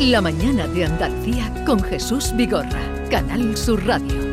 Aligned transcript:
La 0.00 0.22
mañana 0.22 0.66
de 0.66 0.86
Andalucía 0.86 1.52
con 1.66 1.78
Jesús 1.82 2.34
Vigorra, 2.34 2.80
Canal 3.10 3.54
Sur 3.54 3.86
Radio. 3.86 4.30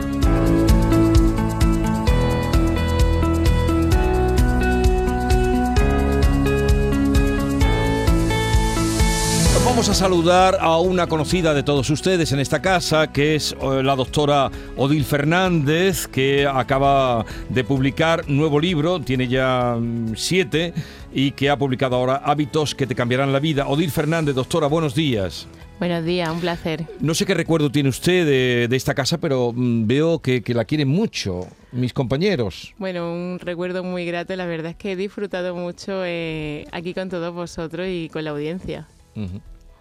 Vamos 9.65 9.89
a 9.89 9.93
saludar 9.93 10.57
a 10.61 10.79
una 10.79 11.05
conocida 11.05 11.53
de 11.53 11.61
todos 11.61 11.89
ustedes 11.89 12.31
en 12.31 12.39
esta 12.39 12.61
casa, 12.61 13.11
que 13.11 13.35
es 13.35 13.55
eh, 13.61 13.83
la 13.83 13.95
doctora 13.95 14.49
Odil 14.77 15.03
Fernández, 15.03 16.07
que 16.07 16.47
acaba 16.47 17.25
de 17.49 17.63
publicar 17.65 18.27
nuevo 18.29 18.59
libro, 18.59 19.01
tiene 19.01 19.27
ya 19.27 19.75
mm, 19.77 20.13
siete, 20.15 20.73
y 21.13 21.31
que 21.31 21.49
ha 21.49 21.57
publicado 21.57 21.97
ahora 21.97 22.21
Hábitos 22.23 22.73
que 22.73 22.87
te 22.87 22.95
cambiarán 22.95 23.33
la 23.33 23.39
vida. 23.39 23.67
Odil 23.67 23.91
Fernández, 23.91 24.33
doctora, 24.33 24.65
buenos 24.65 24.95
días. 24.95 25.47
Buenos 25.79 26.03
días, 26.05 26.29
un 26.29 26.39
placer. 26.39 26.85
No 26.99 27.13
sé 27.13 27.25
qué 27.25 27.35
recuerdo 27.35 27.71
tiene 27.71 27.89
usted 27.89 28.25
de, 28.67 28.75
esta 28.75 28.95
casa, 28.95 29.19
pero 29.19 29.53
mm, 29.55 29.85
veo 29.85 30.19
que, 30.19 30.41
la 30.47 30.65
quieren 30.65 30.87
mucho 30.87 31.47
mis 31.71 31.93
compañeros. 31.93 32.73
Bueno, 32.79 33.13
un 33.13 33.37
recuerdo 33.39 33.83
muy 33.83 34.05
grato. 34.05 34.35
La 34.35 34.47
verdad 34.47 34.71
es 34.71 34.77
que 34.77 34.93
he 34.93 34.95
disfrutado 34.95 35.55
mucho 35.55 36.03
eh, 36.03 36.65
aquí 36.71 36.95
con 36.95 37.09
todos 37.09 37.31
vosotros 37.33 37.87
y 37.89 38.09
con 38.09 38.23
la 38.23 38.31
audiencia 38.31 38.87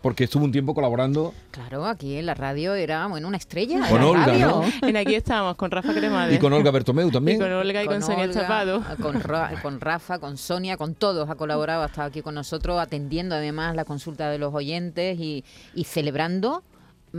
porque 0.07 0.23
estuvo 0.23 0.45
un 0.45 0.53
tiempo 0.53 0.73
colaborando. 0.73 1.35
Claro, 1.51 1.85
aquí 1.85 2.15
en 2.15 2.27
la 2.27 2.35
radio 2.35 2.77
era 2.77 3.09
bueno, 3.09 3.27
una 3.27 3.39
estrella. 3.39 3.89
Con 3.89 4.05
Olga, 4.05 4.39
¿no? 4.39 4.63
En 4.83 4.97
aquí 4.97 5.17
estábamos, 5.17 5.57
con 5.57 5.69
Rafa 5.73 5.93
Cremades. 5.93 6.37
Y 6.37 6.39
con 6.39 6.53
Olga 6.53 6.71
Bertomeu 6.71 7.11
también. 7.11 7.39
Y 7.39 7.41
con 7.41 7.53
Olga 7.53 7.83
y 7.83 7.87
con, 7.89 8.01
Sonia 8.01 8.31
Chapado. 8.31 8.85
Con, 9.03 9.21
con 9.63 9.81
Rafa, 9.81 10.21
con 10.21 10.37
Sonia, 10.37 10.77
con 10.77 10.95
todos 10.95 11.29
ha 11.29 11.35
colaborado, 11.35 11.83
ha 11.83 11.87
estado 11.87 12.07
aquí 12.07 12.23
con 12.23 12.37
nosotros, 12.37 12.79
atendiendo 12.79 13.35
además 13.35 13.75
la 13.75 13.85
consulta 13.85 14.31
de 14.31 14.39
los 14.39 14.55
oyentes 14.55 15.19
y, 15.19 15.45
y 15.75 15.83
celebrando 15.83 16.63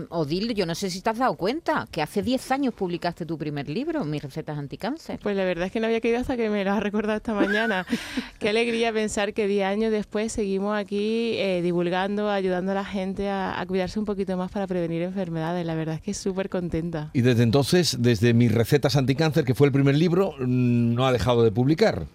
Odil, 0.10 0.54
yo 0.54 0.66
no 0.66 0.76
sé 0.76 0.90
si 0.90 1.02
te 1.02 1.10
has 1.10 1.18
dado 1.18 1.36
cuenta 1.36 1.88
que 1.92 2.02
hace 2.02 2.22
10 2.22 2.52
años 2.52 2.74
publicaste 2.74 3.26
tu 3.26 3.38
primer 3.38 3.70
libro, 3.70 4.06
Mis 4.06 4.22
recetas 4.22 4.58
anticáncer. 4.58 5.20
Pues 5.22 5.36
la 5.36 5.44
verdad 5.44 5.66
es 5.66 5.72
que 5.72 5.80
no 5.80 5.88
había 5.88 6.02
querido 6.02 6.20
hasta 6.22 6.38
que 6.38 6.50
me 6.50 6.64
lo 6.64 6.72
has 6.72 6.84
recordado 6.84 7.18
esta 7.18 7.34
mañana. 7.34 7.86
Qué 8.40 8.50
alegría 8.50 8.94
pensar 8.94 9.34
que 9.34 9.48
10 9.48 9.66
años 9.66 9.92
después 9.92 10.32
seguimos 10.32 10.78
aquí 10.78 11.34
eh, 11.38 11.62
divulgando, 11.64 12.30
ayudando 12.30 12.74
a 12.74 12.76
la 12.76 12.86
gente 12.86 13.30
a, 13.30 13.60
a, 13.60 13.66
cuidarse 13.66 14.00
un 14.00 14.06
poquito 14.06 14.38
más 14.38 14.52
para 14.52 14.68
prevenir 14.68 15.02
enfermedades. 15.02 15.66
La 15.66 15.76
verdad 15.76 15.96
es 15.96 16.02
que 16.02 16.14
súper 16.14 16.50
contenta. 16.50 17.10
Y 17.14 17.22
desde 17.22 17.44
entonces, 17.44 17.98
desde 18.00 18.34
Mis 18.34 18.54
recetas 18.54 18.96
anticáncer, 18.96 19.46
que 19.46 19.56
fue 19.56 19.68
el 19.68 19.74
primer 19.74 19.96
libro, 19.96 20.34
mm, 20.40 20.94
no 20.94 21.08
ha 21.08 21.12
dejado 21.12 21.44
de 21.44 21.52
publicar. 21.52 22.06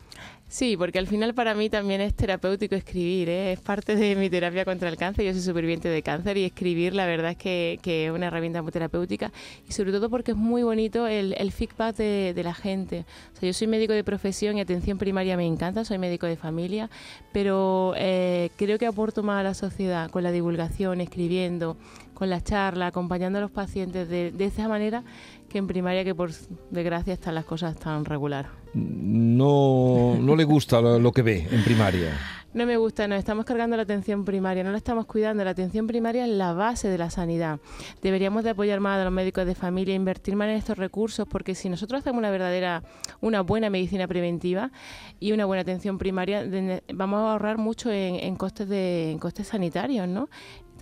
Sí, 0.52 0.76
porque 0.76 0.98
al 0.98 1.06
final 1.06 1.32
para 1.32 1.54
mí 1.54 1.70
también 1.70 2.02
es 2.02 2.12
terapéutico 2.12 2.74
escribir, 2.74 3.30
¿eh? 3.30 3.52
es 3.52 3.60
parte 3.60 3.96
de 3.96 4.14
mi 4.16 4.28
terapia 4.28 4.66
contra 4.66 4.90
el 4.90 4.98
cáncer, 4.98 5.24
yo 5.24 5.32
soy 5.32 5.40
superviviente 5.40 5.88
de 5.88 6.02
cáncer 6.02 6.36
y 6.36 6.44
escribir 6.44 6.94
la 6.94 7.06
verdad 7.06 7.30
es 7.30 7.38
que, 7.38 7.80
es 7.82 8.10
una 8.10 8.26
herramienta 8.26 8.60
muy 8.60 8.70
terapéutica 8.70 9.32
y 9.66 9.72
sobre 9.72 9.92
todo 9.92 10.10
porque 10.10 10.32
es 10.32 10.36
muy 10.36 10.62
bonito 10.62 11.06
el, 11.06 11.52
feedback 11.52 11.96
de, 11.96 12.42
la 12.44 12.52
gente. 12.52 13.06
O 13.34 13.40
sea, 13.40 13.46
yo 13.46 13.54
soy 13.54 13.66
médico 13.66 13.94
de 13.94 14.04
profesión 14.04 14.58
y 14.58 14.60
atención 14.60 14.98
primaria 14.98 15.38
me 15.38 15.46
encanta, 15.46 15.86
soy 15.86 15.96
médico 15.96 16.26
de 16.26 16.36
familia, 16.36 16.90
pero 17.32 17.94
eh, 17.96 18.50
creo 18.56 18.78
que 18.78 18.84
aporto 18.84 19.22
más 19.22 19.40
a 19.40 19.44
la 19.44 19.54
sociedad 19.54 20.10
con 20.10 20.22
la 20.22 20.32
divulgación, 20.32 21.00
escribiendo, 21.00 21.78
con 22.22 22.30
la 22.30 22.40
charla, 22.40 22.86
acompañando 22.86 23.40
a 23.40 23.42
los 23.42 23.50
pacientes 23.50 24.08
de, 24.08 24.30
de 24.30 24.44
esa 24.44 24.68
manera 24.68 25.02
que 25.48 25.58
en 25.58 25.66
primaria, 25.66 26.04
que 26.04 26.14
por 26.14 26.30
desgracia 26.70 27.14
están 27.14 27.34
las 27.34 27.44
cosas 27.44 27.74
tan 27.74 28.04
regular. 28.04 28.46
No, 28.74 30.14
no 30.20 30.36
le 30.36 30.44
gusta 30.44 30.80
lo, 30.80 31.10
que 31.10 31.22
ve 31.22 31.48
en 31.50 31.64
primaria. 31.64 32.16
No 32.54 32.64
me 32.64 32.76
gusta, 32.76 33.08
nos 33.08 33.18
estamos 33.18 33.44
cargando 33.44 33.76
la 33.76 33.82
atención 33.82 34.24
primaria, 34.24 34.62
no 34.62 34.70
la 34.70 34.76
estamos 34.76 35.06
cuidando. 35.06 35.42
La 35.42 35.50
atención 35.50 35.88
primaria 35.88 36.24
es 36.26 36.30
la 36.30 36.52
base 36.52 36.88
de 36.88 36.96
la 36.96 37.10
sanidad. 37.10 37.58
Deberíamos 38.02 38.44
de 38.44 38.50
apoyar 38.50 38.78
más 38.78 39.00
a 39.00 39.04
los 39.04 39.12
médicos 39.12 39.46
de 39.46 39.54
familia, 39.56 39.94
invertir 39.94 40.36
más 40.36 40.48
en 40.48 40.56
estos 40.56 40.78
recursos, 40.78 41.26
porque 41.26 41.56
si 41.56 41.68
nosotros 41.68 42.00
hacemos 42.02 42.18
una 42.18 42.30
verdadera, 42.30 42.84
una 43.20 43.40
buena 43.40 43.68
medicina 43.68 44.06
preventiva 44.06 44.70
y 45.18 45.32
una 45.32 45.44
buena 45.44 45.62
atención 45.62 45.98
primaria, 45.98 46.46
vamos 46.94 47.18
a 47.18 47.32
ahorrar 47.32 47.58
mucho 47.58 47.90
en, 47.90 48.36
costes 48.36 48.68
de, 48.68 49.10
en 49.10 49.18
costes 49.18 49.48
sanitarios, 49.48 50.06
¿no? 50.06 50.28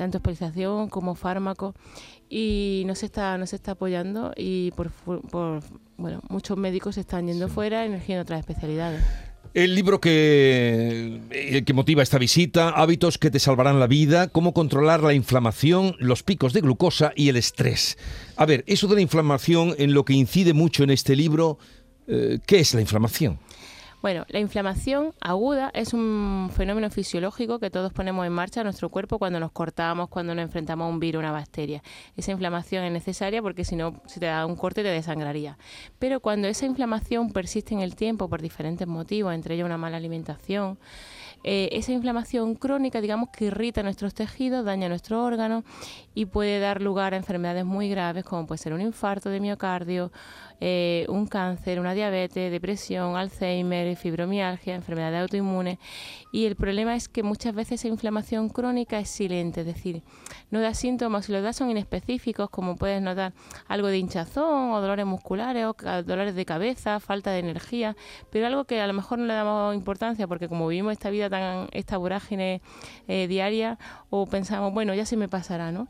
Tanto 0.00 0.16
hospitalización 0.16 0.88
como 0.88 1.14
fármacos 1.14 1.74
y 2.30 2.84
no 2.86 2.94
se 2.94 3.04
está 3.04 3.36
no 3.36 3.46
se 3.46 3.56
está 3.56 3.72
apoyando 3.72 4.32
y 4.34 4.70
por, 4.70 4.90
bueno 5.98 6.22
muchos 6.30 6.56
médicos 6.56 6.94
se 6.94 7.02
están 7.02 7.26
yendo 7.26 7.48
fuera 7.48 7.84
eligiendo 7.84 8.22
otras 8.22 8.40
especialidades 8.40 9.04
el 9.52 9.74
libro 9.74 10.00
que, 10.00 11.20
eh, 11.30 11.64
que 11.64 11.72
motiva 11.74 12.04
esta 12.04 12.18
visita, 12.18 12.70
Hábitos 12.70 13.18
que 13.18 13.32
te 13.32 13.40
salvarán 13.40 13.80
la 13.80 13.88
vida, 13.88 14.28
cómo 14.28 14.54
controlar 14.54 15.02
la 15.02 15.12
inflamación, 15.12 15.96
los 15.98 16.22
picos 16.22 16.52
de 16.52 16.60
glucosa 16.60 17.12
y 17.16 17.30
el 17.30 17.36
estrés. 17.36 17.98
A 18.36 18.46
ver, 18.46 18.62
eso 18.68 18.86
de 18.86 18.94
la 18.94 19.00
inflamación 19.00 19.74
en 19.78 19.92
lo 19.92 20.04
que 20.04 20.12
incide 20.12 20.52
mucho 20.54 20.84
en 20.84 20.90
este 20.90 21.16
libro, 21.16 21.58
eh, 22.06 22.38
¿qué 22.46 22.60
es 22.60 22.74
la 22.74 22.80
inflamación? 22.80 23.40
Bueno, 24.02 24.24
la 24.28 24.38
inflamación 24.38 25.12
aguda 25.20 25.70
es 25.74 25.92
un 25.92 26.50
fenómeno 26.54 26.88
fisiológico 26.88 27.58
que 27.58 27.68
todos 27.68 27.92
ponemos 27.92 28.26
en 28.26 28.32
marcha 28.32 28.62
en 28.62 28.64
nuestro 28.64 28.88
cuerpo 28.88 29.18
cuando 29.18 29.38
nos 29.38 29.52
cortamos, 29.52 30.08
cuando 30.08 30.34
nos 30.34 30.42
enfrentamos 30.42 30.86
a 30.86 30.88
un 30.88 30.98
virus, 31.00 31.20
una 31.20 31.32
bacteria. 31.32 31.82
Esa 32.16 32.32
inflamación 32.32 32.84
es 32.84 32.92
necesaria 32.92 33.42
porque 33.42 33.62
si 33.62 33.76
no, 33.76 34.00
si 34.06 34.18
te 34.18 34.24
da 34.24 34.46
un 34.46 34.56
corte 34.56 34.82
te 34.82 34.88
desangraría. 34.88 35.58
Pero 35.98 36.20
cuando 36.20 36.48
esa 36.48 36.64
inflamación 36.64 37.30
persiste 37.30 37.74
en 37.74 37.80
el 37.80 37.94
tiempo 37.94 38.26
por 38.30 38.40
diferentes 38.40 38.88
motivos, 38.88 39.34
entre 39.34 39.54
ellos 39.54 39.66
una 39.66 39.76
mala 39.76 39.98
alimentación, 39.98 40.78
eh, 41.42 41.68
esa 41.72 41.92
inflamación 41.92 42.54
crónica, 42.54 43.00
digamos, 43.00 43.30
que 43.30 43.46
irrita 43.46 43.82
nuestros 43.82 44.14
tejidos, 44.14 44.64
daña 44.64 44.88
nuestros 44.88 45.22
órganos 45.22 45.64
y 46.14 46.26
puede 46.26 46.58
dar 46.58 46.82
lugar 46.82 47.14
a 47.14 47.16
enfermedades 47.16 47.64
muy 47.64 47.88
graves 47.88 48.24
como 48.24 48.46
puede 48.46 48.58
ser 48.58 48.72
un 48.72 48.80
infarto 48.80 49.30
de 49.30 49.40
miocardio, 49.40 50.12
eh, 50.60 51.06
un 51.08 51.26
cáncer, 51.26 51.80
una 51.80 51.94
diabetes, 51.94 52.50
depresión, 52.50 53.16
Alzheimer, 53.16 53.96
fibromialgia, 53.96 54.74
enfermedades 54.74 55.22
autoinmunes. 55.22 55.78
Y 56.32 56.44
el 56.44 56.54
problema 56.54 56.94
es 56.94 57.08
que 57.08 57.22
muchas 57.22 57.54
veces 57.54 57.80
esa 57.80 57.88
inflamación 57.88 58.48
crónica 58.48 58.98
es 58.98 59.08
silente, 59.08 59.60
es 59.60 59.66
decir, 59.66 60.02
no 60.50 60.60
da 60.60 60.74
síntomas, 60.74 61.26
si 61.26 61.32
los 61.32 61.42
da 61.42 61.52
son 61.52 61.70
inespecíficos, 61.70 62.50
como 62.50 62.76
puedes 62.76 63.00
notar 63.02 63.32
algo 63.68 63.88
de 63.88 63.98
hinchazón 63.98 64.72
o 64.72 64.80
dolores 64.80 65.06
musculares 65.06 65.66
o 65.66 65.74
dolores 66.04 66.34
de 66.34 66.44
cabeza, 66.44 67.00
falta 67.00 67.30
de 67.30 67.38
energía, 67.38 67.96
pero 68.30 68.46
algo 68.46 68.64
que 68.64 68.80
a 68.80 68.86
lo 68.86 68.92
mejor 68.92 69.18
no 69.18 69.26
le 69.26 69.34
damos 69.34 69.74
importancia 69.74 70.28
porque 70.28 70.48
como 70.48 70.68
vivimos 70.68 70.92
esta 70.92 71.10
vida 71.10 71.30
tan, 71.30 71.68
esta 71.72 71.96
vorágine 71.96 72.60
eh, 73.08 73.26
diaria, 73.26 73.78
o 74.10 74.26
pensamos, 74.26 74.72
bueno, 74.72 74.94
ya 74.94 75.06
se 75.06 75.16
me 75.16 75.28
pasará, 75.28 75.72
¿no? 75.72 75.88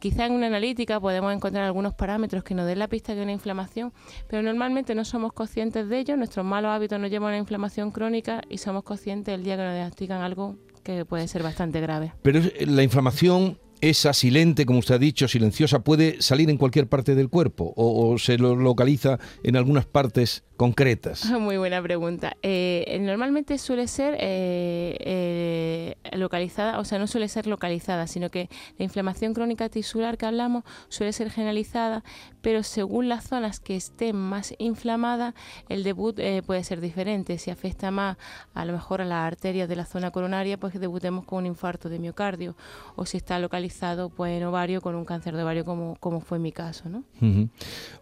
Quizá 0.00 0.26
en 0.26 0.32
una 0.32 0.48
analítica 0.48 1.00
podemos 1.00 1.32
encontrar 1.32 1.64
algunos 1.64 1.94
parámetros 1.94 2.42
que 2.42 2.54
nos 2.54 2.66
den 2.66 2.78
la 2.80 2.88
pista 2.88 3.14
de 3.14 3.22
una 3.22 3.32
inflamación, 3.32 3.92
pero 4.28 4.42
normalmente 4.42 4.94
no 4.94 5.04
somos 5.04 5.32
conscientes 5.32 5.88
de 5.88 5.98
ello, 5.98 6.16
nuestros 6.16 6.44
malos 6.44 6.70
hábitos 6.70 7.00
nos 7.00 7.10
llevan 7.10 7.28
a 7.28 7.30
una 7.30 7.38
inflamación 7.38 7.90
crónica 7.90 8.42
y 8.48 8.58
somos 8.58 8.82
conscientes 8.82 9.34
el 9.34 9.44
día 9.44 9.56
que 9.56 9.62
nos 9.62 9.74
diagnostican 9.74 10.22
algo 10.22 10.56
que 10.82 11.04
puede 11.04 11.26
ser 11.28 11.42
bastante 11.42 11.80
grave. 11.80 12.12
Pero 12.22 12.40
la 12.66 12.82
inflamación 12.82 13.58
esa 13.80 14.14
silente, 14.14 14.64
como 14.64 14.78
usted 14.78 14.94
ha 14.94 14.98
dicho, 14.98 15.28
silenciosa, 15.28 15.84
puede 15.84 16.22
salir 16.22 16.48
en 16.48 16.56
cualquier 16.56 16.88
parte 16.88 17.14
del 17.14 17.28
cuerpo 17.28 17.72
o, 17.76 18.16
se 18.18 18.38
lo 18.38 18.56
localiza 18.56 19.18
en 19.42 19.56
algunas 19.56 19.84
partes 19.84 20.42
concretas? 20.56 21.24
Muy 21.40 21.56
buena 21.56 21.82
pregunta. 21.82 22.36
Eh, 22.42 22.98
normalmente 23.00 23.58
suele 23.58 23.88
ser 23.88 24.14
eh, 24.20 24.96
eh, 25.00 25.96
localizada, 26.16 26.78
o 26.78 26.84
sea, 26.84 26.98
no 26.98 27.06
suele 27.06 27.28
ser 27.28 27.46
localizada, 27.46 28.06
sino 28.06 28.30
que 28.30 28.48
la 28.78 28.84
inflamación 28.84 29.34
crónica 29.34 29.68
tisular 29.68 30.16
que 30.16 30.26
hablamos 30.26 30.64
suele 30.88 31.12
ser 31.12 31.30
generalizada, 31.30 32.04
pero 32.40 32.62
según 32.62 33.08
las 33.08 33.24
zonas 33.24 33.60
que 33.60 33.76
estén 33.76 34.16
más 34.16 34.54
inflamadas, 34.58 35.34
el 35.68 35.82
debut 35.82 36.20
puede 36.46 36.64
ser 36.64 36.80
diferente. 36.80 37.38
Si 37.38 37.50
afecta 37.50 37.90
más 37.90 38.16
a 38.54 38.64
lo 38.64 38.72
mejor 38.72 39.00
a 39.00 39.04
las 39.04 39.26
arterias 39.26 39.68
de 39.68 39.76
la 39.76 39.86
zona 39.86 40.10
coronaria, 40.10 40.58
pues 40.58 40.78
debutemos 40.78 41.24
con 41.24 41.38
un 41.38 41.46
infarto 41.46 41.88
de 41.88 41.98
miocardio, 41.98 42.56
o 42.96 43.06
si 43.06 43.16
está 43.16 43.38
localizado 43.38 44.10
pues, 44.10 44.36
en 44.36 44.44
ovario 44.44 44.80
con 44.80 44.94
un 44.94 45.04
cáncer 45.04 45.34
de 45.36 45.42
ovario, 45.42 45.64
como, 45.64 45.96
como 46.00 46.20
fue 46.20 46.38
mi 46.38 46.52
caso. 46.52 46.88
¿no? 46.88 47.04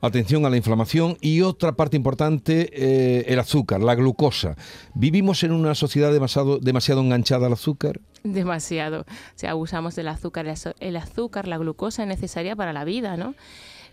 Atención 0.00 0.44
a 0.44 0.50
la 0.50 0.56
inflamación 0.56 1.16
y 1.20 1.40
otra 1.42 1.72
parte 1.72 1.96
importante 1.96 2.41
eh, 2.46 3.24
el 3.28 3.38
azúcar, 3.38 3.80
la 3.80 3.94
glucosa. 3.94 4.56
¿Vivimos 4.94 5.42
en 5.44 5.52
una 5.52 5.74
sociedad 5.74 6.12
demasiado, 6.12 6.58
demasiado 6.58 7.00
enganchada 7.00 7.46
al 7.46 7.52
azúcar? 7.54 8.00
Demasiado. 8.24 9.00
O 9.00 9.04
sea, 9.34 9.50
abusamos 9.50 9.96
del 9.96 10.08
azúcar. 10.08 10.46
El 10.80 10.96
azúcar, 10.96 11.48
la 11.48 11.58
glucosa 11.58 12.02
es 12.02 12.08
necesaria 12.08 12.56
para 12.56 12.72
la 12.72 12.84
vida, 12.84 13.16
¿no? 13.16 13.34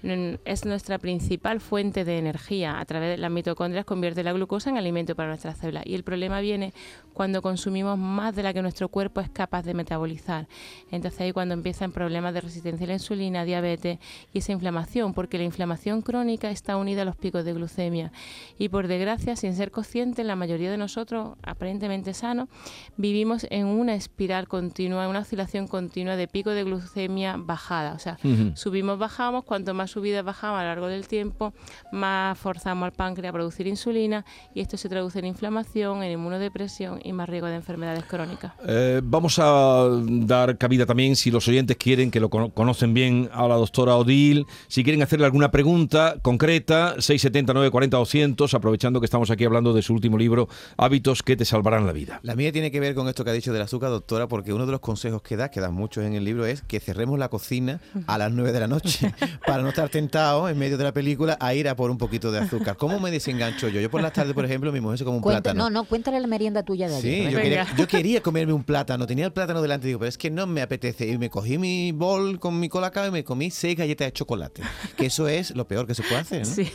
Es 0.01 0.65
nuestra 0.65 0.97
principal 0.97 1.59
fuente 1.59 2.05
de 2.05 2.17
energía. 2.17 2.79
A 2.79 2.85
través 2.85 3.09
de 3.09 3.17
las 3.17 3.29
mitocondrias 3.29 3.83
convierte 3.83 4.23
la 4.23 4.31
glucosa 4.31 4.69
en 4.69 4.77
alimento 4.77 5.13
para 5.15 5.27
nuestras 5.27 5.57
células. 5.57 5.85
Y 5.85 5.95
el 5.95 6.03
problema 6.03 6.39
viene 6.39 6.73
cuando 7.13 7.41
consumimos 7.41 7.97
más 7.97 8.33
de 8.33 8.43
la 8.43 8.53
que 8.53 8.61
nuestro 8.61 8.87
cuerpo 8.87 9.19
es 9.19 9.29
capaz 9.29 9.63
de 9.63 9.73
metabolizar. 9.73 10.47
Entonces 10.89 11.19
ahí 11.19 11.33
cuando 11.33 11.53
empiezan 11.53 11.91
problemas 11.91 12.33
de 12.33 12.39
resistencia 12.39 12.85
a 12.85 12.87
la 12.87 12.93
insulina, 12.93 13.43
diabetes 13.43 13.99
y 14.33 14.39
esa 14.39 14.53
inflamación, 14.53 15.13
porque 15.13 15.37
la 15.37 15.43
inflamación 15.43 16.01
crónica 16.01 16.49
está 16.49 16.77
unida 16.77 17.01
a 17.01 17.05
los 17.05 17.17
picos 17.17 17.43
de 17.43 17.53
glucemia. 17.53 18.13
Y 18.57 18.69
por 18.69 18.87
desgracia, 18.87 19.35
sin 19.35 19.53
ser 19.53 19.69
conscientes, 19.69 20.25
la 20.25 20.37
mayoría 20.37 20.71
de 20.71 20.77
nosotros, 20.77 21.37
aparentemente 21.43 22.13
sanos, 22.13 22.47
vivimos 22.95 23.45
en 23.49 23.65
una 23.65 23.95
espiral 23.95 24.47
continua, 24.47 25.03
en 25.03 25.09
una 25.09 25.19
oscilación 25.19 25.67
continua 25.67 26.15
de 26.15 26.29
pico 26.29 26.51
de 26.51 26.63
glucemia 26.63 27.35
bajada. 27.37 27.93
O 27.93 27.99
sea, 27.99 28.17
subimos, 28.55 28.97
bajamos, 28.97 29.43
cuanto 29.43 29.73
más 29.73 29.88
subidas 29.89 30.23
bajamos 30.23 30.59
a 30.59 30.63
lo 30.63 30.69
largo 30.69 30.87
del 30.87 31.07
tiempo, 31.07 31.53
más 31.91 32.37
forzamos 32.37 32.85
al 32.85 32.91
páncreas 32.91 33.29
a 33.29 33.33
producir 33.33 33.67
insulina 33.67 34.25
y 34.53 34.61
esto 34.61 34.77
se 34.77 34.89
traduce 34.89 35.19
en 35.19 35.25
inflamación, 35.25 36.03
en 36.03 36.11
inmunodepresión 36.11 36.99
y 37.03 37.13
más 37.13 37.29
riesgo 37.29 37.47
de 37.47 37.55
enfermedades 37.55 38.05
crónicas. 38.05 38.53
Eh, 38.67 39.01
vamos 39.03 39.39
a 39.39 39.87
dar 40.03 40.57
cabida 40.57 40.85
también, 40.85 41.15
si 41.15 41.31
los 41.31 41.47
oyentes 41.47 41.77
quieren, 41.77 42.11
que 42.11 42.19
lo 42.19 42.29
conocen 42.29 42.93
bien, 42.93 43.29
a 43.33 43.47
la 43.47 43.55
doctora 43.55 43.95
Odil, 43.95 44.45
si 44.67 44.83
quieren 44.83 45.01
hacerle 45.01 45.25
alguna 45.25 45.51
pregunta 45.51 46.15
concreta, 46.21 46.95
679 46.99 47.71
40 47.71 47.97
200, 47.97 48.53
aprovechando 48.53 48.99
que 48.99 49.05
estamos 49.05 49.29
aquí 49.31 49.45
hablando 49.45 49.73
de 49.73 49.81
su 49.81 49.93
último 49.93 50.17
libro, 50.17 50.47
Hábitos 50.77 51.23
que 51.23 51.35
te 51.35 51.45
salvarán 51.45 51.85
la 51.85 51.93
vida. 51.93 52.19
La 52.23 52.35
mía 52.35 52.51
tiene 52.51 52.71
que 52.71 52.79
ver 52.79 52.95
con 52.95 53.07
esto 53.07 53.23
que 53.23 53.31
ha 53.31 53.33
dicho 53.33 53.53
del 53.53 53.61
azúcar, 53.61 53.89
doctora, 53.89 54.27
porque 54.27 54.53
uno 54.53 54.65
de 54.65 54.71
los 54.71 54.81
consejos 54.81 55.21
que 55.21 55.35
da, 55.35 55.49
que 55.49 55.61
dan 55.61 55.73
muchos 55.73 56.03
en 56.03 56.13
el 56.13 56.23
libro, 56.23 56.45
es 56.45 56.61
que 56.61 56.79
cerremos 56.79 57.19
la 57.19 57.29
cocina 57.29 57.81
a 58.07 58.17
las 58.17 58.31
9 58.31 58.51
de 58.51 58.59
la 58.59 58.67
noche 58.67 59.13
para 59.45 59.63
no 59.63 59.69
estar 59.79 59.89
tentado 59.89 60.49
en 60.49 60.57
medio 60.57 60.77
de 60.77 60.83
la 60.83 60.91
película 60.91 61.37
a 61.39 61.53
ir 61.53 61.69
a 61.69 61.75
por 61.75 61.89
un 61.89 61.97
poquito 61.97 62.31
de 62.31 62.39
azúcar. 62.39 62.75
¿Cómo 62.75 62.99
me 62.99 63.11
desengancho 63.11 63.69
yo? 63.69 63.79
Yo 63.79 63.89
por 63.89 64.01
las 64.01 64.11
tardes, 64.11 64.33
por 64.33 64.43
ejemplo, 64.43 64.71
mi 64.73 64.81
mujer 64.81 64.97
se 64.97 65.05
come 65.05 65.17
un 65.17 65.23
plátano. 65.23 65.63
No, 65.63 65.69
no, 65.69 65.83
cuéntale 65.85 66.19
la 66.19 66.27
merienda 66.27 66.63
tuya 66.63 66.89
de 66.89 66.99
Sí, 66.99 67.29
yo 67.77 67.87
quería, 67.87 68.21
comerme 68.21 68.51
un 68.51 68.63
plátano, 68.63 69.07
tenía 69.07 69.25
el 69.25 69.31
plátano 69.31 69.61
delante 69.61 69.87
y 69.87 69.89
digo, 69.89 69.99
pero 69.99 70.09
es 70.09 70.17
que 70.17 70.29
no 70.29 70.47
me 70.47 70.61
apetece. 70.61 71.07
Y 71.07 71.17
me 71.17 71.29
cogí 71.29 71.57
mi 71.57 71.93
bol 71.93 72.39
con 72.39 72.59
mi 72.59 72.67
colacao 72.67 73.07
y 73.07 73.11
me 73.11 73.23
comí 73.23 73.51
seis 73.51 73.77
galletas 73.77 74.07
de 74.07 74.11
chocolate. 74.11 74.63
Que 74.97 75.05
eso 75.05 75.27
es 75.29 75.55
lo 75.55 75.65
peor 75.65 75.87
que 75.87 75.95
se 75.95 76.03
puede 76.03 76.17
hacer, 76.17 76.39
¿no? 76.39 76.53
Sí. 76.53 76.69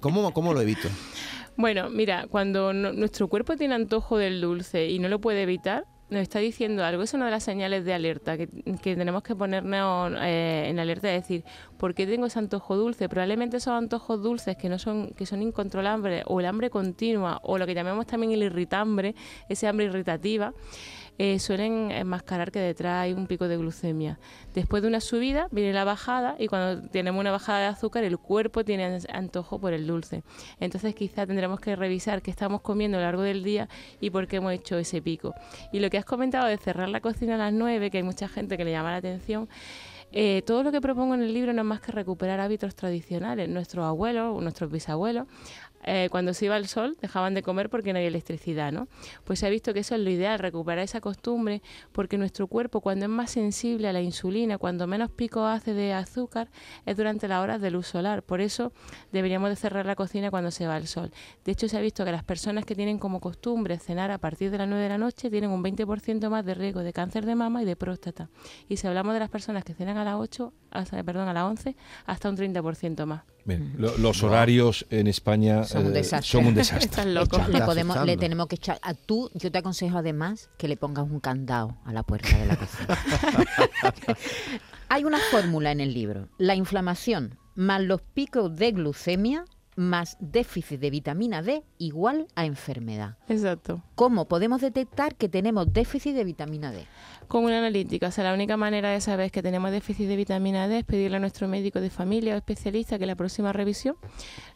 ¿Cómo, 0.00 0.32
cómo 0.34 0.52
lo 0.52 0.60
evito? 0.60 0.88
Bueno, 1.56 1.88
mira, 1.88 2.26
cuando 2.28 2.72
nuestro 2.72 3.28
cuerpo 3.28 3.56
tiene 3.56 3.74
antojo 3.74 4.18
del 4.18 4.40
dulce 4.40 4.88
y 4.88 4.98
no 4.98 5.08
lo 5.08 5.20
puede 5.20 5.42
evitar, 5.42 5.84
nos 6.10 6.22
está 6.22 6.38
diciendo 6.40 6.84
algo. 6.84 7.02
Es 7.02 7.14
una 7.14 7.26
de 7.26 7.30
las 7.30 7.44
señales 7.44 7.84
de 7.84 7.94
alerta 7.94 8.36
que, 8.36 8.46
tenemos 8.82 9.22
que 9.22 9.34
ponernos 9.34 10.12
eh, 10.20 10.66
en 10.68 10.78
alerta 10.78 11.08
de 11.08 11.14
decir, 11.14 11.44
¿por 11.78 11.94
qué 11.94 12.06
tengo 12.06 12.26
ese 12.26 12.38
antojo 12.38 12.76
dulce? 12.76 13.08
Probablemente 13.08 13.56
esos 13.56 13.72
antojos 13.72 14.22
dulces 14.22 14.56
que 14.56 14.68
no 14.68 14.78
son 14.78 15.10
que 15.10 15.26
son 15.26 15.42
incontrolables 15.42 16.24
o 16.26 16.40
el 16.40 16.46
hambre 16.46 16.70
continua 16.70 17.40
o 17.42 17.58
lo 17.58 17.66
que 17.66 17.74
llamamos 17.74 18.06
también 18.06 18.32
el 18.32 18.42
irritambre, 18.42 19.14
ese 19.48 19.66
hambre 19.66 19.86
irritativa 19.86 20.52
eh, 21.22 21.38
suelen 21.38 21.90
enmascarar 21.90 22.50
que 22.50 22.60
detrás 22.60 23.02
hay 23.02 23.12
un 23.12 23.26
pico 23.26 23.46
de 23.46 23.58
glucemia. 23.58 24.18
Después 24.54 24.80
de 24.80 24.88
una 24.88 25.00
subida 25.00 25.48
viene 25.50 25.74
la 25.74 25.84
bajada 25.84 26.34
y 26.38 26.46
cuando 26.46 26.88
tenemos 26.88 27.20
una 27.20 27.30
bajada 27.30 27.58
de 27.58 27.66
azúcar 27.66 28.04
el 28.04 28.16
cuerpo 28.16 28.64
tiene 28.64 29.00
antojo 29.12 29.58
por 29.58 29.74
el 29.74 29.86
dulce. 29.86 30.22
Entonces 30.60 30.94
quizá 30.94 31.26
tendremos 31.26 31.60
que 31.60 31.76
revisar 31.76 32.22
qué 32.22 32.30
estamos 32.30 32.62
comiendo 32.62 32.96
a 32.96 33.00
lo 33.02 33.06
largo 33.06 33.20
del 33.20 33.44
día 33.44 33.68
y 34.00 34.08
por 34.08 34.28
qué 34.28 34.36
hemos 34.36 34.54
hecho 34.54 34.78
ese 34.78 35.02
pico. 35.02 35.34
Y 35.74 35.80
lo 35.80 35.90
que 35.90 35.98
has 35.98 36.06
comentado 36.06 36.46
de 36.46 36.56
cerrar 36.56 36.88
la 36.88 37.02
cocina 37.02 37.34
a 37.34 37.36
las 37.36 37.52
9, 37.52 37.90
que 37.90 37.98
hay 37.98 38.02
mucha 38.02 38.26
gente 38.26 38.56
que 38.56 38.64
le 38.64 38.70
llama 38.70 38.90
la 38.90 38.96
atención, 38.96 39.46
eh, 40.12 40.42
todo 40.44 40.64
lo 40.64 40.72
que 40.72 40.80
propongo 40.80 41.14
en 41.14 41.22
el 41.22 41.32
libro 41.32 41.52
no 41.52 41.60
es 41.60 41.66
más 41.66 41.80
que 41.80 41.92
recuperar 41.92 42.40
hábitos 42.40 42.74
tradicionales. 42.74 43.48
Nuestros 43.48 43.84
abuelos, 43.84 44.42
nuestros 44.42 44.70
bisabuelos, 44.70 45.28
eh, 45.82 46.08
cuando 46.10 46.34
se 46.34 46.46
iba 46.46 46.56
el 46.56 46.66
sol 46.66 46.96
dejaban 47.00 47.34
de 47.34 47.42
comer 47.42 47.70
porque 47.70 47.92
no 47.92 47.98
había 47.98 48.08
electricidad, 48.08 48.72
¿no? 48.72 48.88
Pues 49.24 49.38
se 49.38 49.46
ha 49.46 49.50
visto 49.50 49.72
que 49.72 49.80
eso 49.80 49.94
es 49.94 50.00
lo 50.00 50.10
ideal, 50.10 50.38
recuperar 50.38 50.84
esa 50.84 51.00
costumbre, 51.00 51.62
porque 51.92 52.18
nuestro 52.18 52.46
cuerpo 52.46 52.80
cuando 52.80 53.06
es 53.06 53.10
más 53.10 53.30
sensible 53.30 53.88
a 53.88 53.92
la 53.92 54.00
insulina, 54.00 54.58
cuando 54.58 54.86
menos 54.86 55.10
pico 55.10 55.44
hace 55.44 55.74
de 55.74 55.92
azúcar, 55.92 56.50
es 56.86 56.96
durante 56.96 57.28
las 57.28 57.42
horas 57.42 57.60
de 57.60 57.70
luz 57.70 57.86
solar. 57.86 58.22
Por 58.22 58.40
eso 58.40 58.72
deberíamos 59.12 59.50
de 59.50 59.56
cerrar 59.56 59.86
la 59.86 59.96
cocina 59.96 60.30
cuando 60.30 60.50
se 60.50 60.66
va 60.66 60.76
el 60.76 60.86
sol. 60.86 61.12
De 61.44 61.52
hecho, 61.52 61.68
se 61.68 61.76
ha 61.76 61.80
visto 61.80 62.04
que 62.04 62.12
las 62.12 62.24
personas 62.24 62.64
que 62.64 62.74
tienen 62.74 62.98
como 62.98 63.20
costumbre 63.20 63.78
cenar 63.78 64.10
a 64.10 64.18
partir 64.18 64.50
de 64.50 64.58
las 64.58 64.68
9 64.68 64.82
de 64.82 64.88
la 64.88 64.98
noche 64.98 65.30
tienen 65.30 65.50
un 65.50 65.62
20% 65.62 66.28
más 66.28 66.44
de 66.44 66.54
riesgo 66.54 66.80
de 66.80 66.92
cáncer 66.92 67.26
de 67.26 67.34
mama 67.34 67.62
y 67.62 67.64
de 67.64 67.76
próstata. 67.76 68.28
Y 68.68 68.76
si 68.76 68.86
hablamos 68.86 69.14
de 69.14 69.20
las 69.20 69.30
personas 69.30 69.64
que 69.64 69.74
cenan 69.74 69.96
a 69.96 70.04
las 70.04 70.16
8, 70.16 70.52
perdón, 71.04 71.28
a 71.28 71.32
las 71.32 71.44
11, 71.44 71.76
hasta 72.06 72.28
un 72.28 72.36
30% 72.36 73.04
más. 73.06 73.22
Bien, 73.44 73.74
los 73.78 74.22
horarios 74.22 74.86
en 74.90 75.06
España 75.06 75.64
son 75.64 75.86
un 75.86 75.92
eh, 75.92 75.94
desastre. 75.94 76.30
Son 76.30 76.46
un 76.46 76.54
desastre. 76.56 77.04
Le, 77.06 77.60
podemos, 77.62 78.04
le 78.04 78.16
tenemos 78.16 78.46
que 78.46 78.56
echar. 78.56 78.78
A 78.82 78.94
tú, 78.94 79.30
yo 79.34 79.50
te 79.50 79.58
aconsejo 79.58 79.98
además 79.98 80.50
que 80.58 80.68
le 80.68 80.76
pongas 80.76 81.04
un 81.04 81.20
candado 81.20 81.76
a 81.84 81.92
la 81.92 82.02
puerta 82.02 82.36
de 82.36 82.46
la 82.46 82.56
cocina. 82.56 82.98
Hay 84.88 85.04
una 85.04 85.18
fórmula 85.30 85.72
en 85.72 85.80
el 85.80 85.94
libro. 85.94 86.28
La 86.38 86.54
inflamación 86.54 87.38
más 87.54 87.82
los 87.82 88.00
picos 88.00 88.54
de 88.56 88.72
glucemia 88.72 89.44
más 89.80 90.18
déficit 90.20 90.78
de 90.78 90.90
vitamina 90.90 91.42
D 91.42 91.64
igual 91.78 92.28
a 92.34 92.44
enfermedad. 92.44 93.16
Exacto. 93.28 93.82
¿Cómo 93.94 94.28
podemos 94.28 94.60
detectar 94.60 95.16
que 95.16 95.28
tenemos 95.28 95.72
déficit 95.72 96.14
de 96.14 96.24
vitamina 96.24 96.70
D? 96.70 96.86
Con 97.28 97.44
una 97.44 97.58
analítica. 97.58 98.08
O 98.08 98.10
sea, 98.10 98.24
la 98.24 98.34
única 98.34 98.56
manera 98.56 98.90
de 98.90 99.00
saber 99.00 99.30
que 99.30 99.42
tenemos 99.42 99.70
déficit 99.70 100.06
de 100.08 100.16
vitamina 100.16 100.68
D 100.68 100.78
es 100.78 100.84
pedirle 100.84 101.16
a 101.16 101.20
nuestro 101.20 101.48
médico 101.48 101.80
de 101.80 101.88
familia 101.88 102.34
o 102.34 102.36
especialista 102.36 102.98
que 102.98 103.06
la 103.06 103.14
próxima 103.14 103.52
revisión 103.52 103.96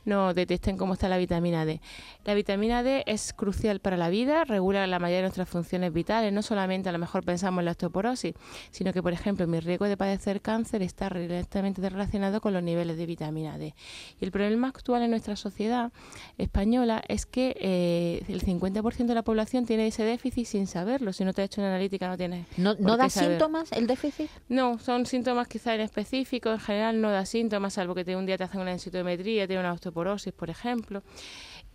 nos 0.05 0.35
detecten 0.35 0.76
cómo 0.76 0.93
está 0.93 1.09
la 1.09 1.17
vitamina 1.17 1.65
D. 1.65 1.81
La 2.25 2.35
vitamina 2.35 2.82
D 2.82 3.05
es 3.06 3.32
crucial 3.32 3.81
para 3.81 3.97
la 3.97 4.11
vida, 4.11 4.44
regula 4.44 4.87
la 4.87 4.99
mayoría 4.99 5.19
de 5.19 5.23
nuestras 5.23 5.49
funciones 5.49 5.93
vitales. 5.93 6.32
No 6.32 6.43
solamente 6.43 6.91
a 6.91 6.93
lo 6.93 6.99
mejor 6.99 7.25
pensamos 7.25 7.61
en 7.61 7.65
la 7.65 7.71
osteoporosis, 7.71 8.35
sino 8.71 8.93
que, 8.93 9.03
por 9.03 9.15
ejemplo, 9.15 9.47
mi 9.47 9.61
riesgo 9.61 9.87
de 9.87 9.97
padecer 9.97 10.43
cáncer 10.43 10.82
está 10.82 11.09
directamente 11.09 11.88
relacionado 11.88 12.43
con 12.43 12.53
los 12.53 12.62
niveles 12.62 12.99
de 12.99 13.06
vitamina 13.06 13.56
D. 13.56 13.75
Y 14.21 14.25
el 14.25 14.31
problema 14.31 14.69
actual 14.69 15.03
en 15.03 15.13
nuestra 15.14 15.37
sociedad 15.37 15.93
española 16.38 17.02
es 17.06 17.25
que 17.25 17.56
eh, 17.61 18.25
el 18.28 18.43
50% 18.43 19.06
de 19.06 19.14
la 19.14 19.22
población 19.22 19.64
tiene 19.64 19.87
ese 19.87 20.02
déficit 20.02 20.46
sin 20.46 20.66
saberlo. 20.66 21.12
Si 21.12 21.25
no 21.25 21.32
te 21.32 21.43
has 21.43 21.46
hecho 21.46 21.61
una 21.61 21.70
analítica 21.70 22.08
no 22.08 22.16
tienes... 22.16 22.46
¿No, 22.56 22.75
da 22.75 23.08
síntomas 23.08 23.70
el 23.72 23.87
déficit? 23.87 24.28
No, 24.49 24.78
son 24.78 25.06
síntomas 25.06 25.46
quizá 25.46 25.75
en 25.75 25.82
específico. 25.82 26.50
En 26.50 26.58
general 26.58 27.00
no 27.00 27.11
da 27.11 27.25
síntomas, 27.26 27.75
salvo 27.75 27.94
que 27.94 28.05
te, 28.05 28.16
un 28.16 28.26
día 28.26 28.37
te 28.37 28.44
hacen 28.44 28.61
una 28.61 28.70
densitometría, 28.70 29.46
tiene 29.46 29.61
una 29.61 29.72
osteoporosis, 29.72 30.32
por 30.32 30.50
ejemplo. 30.50 31.02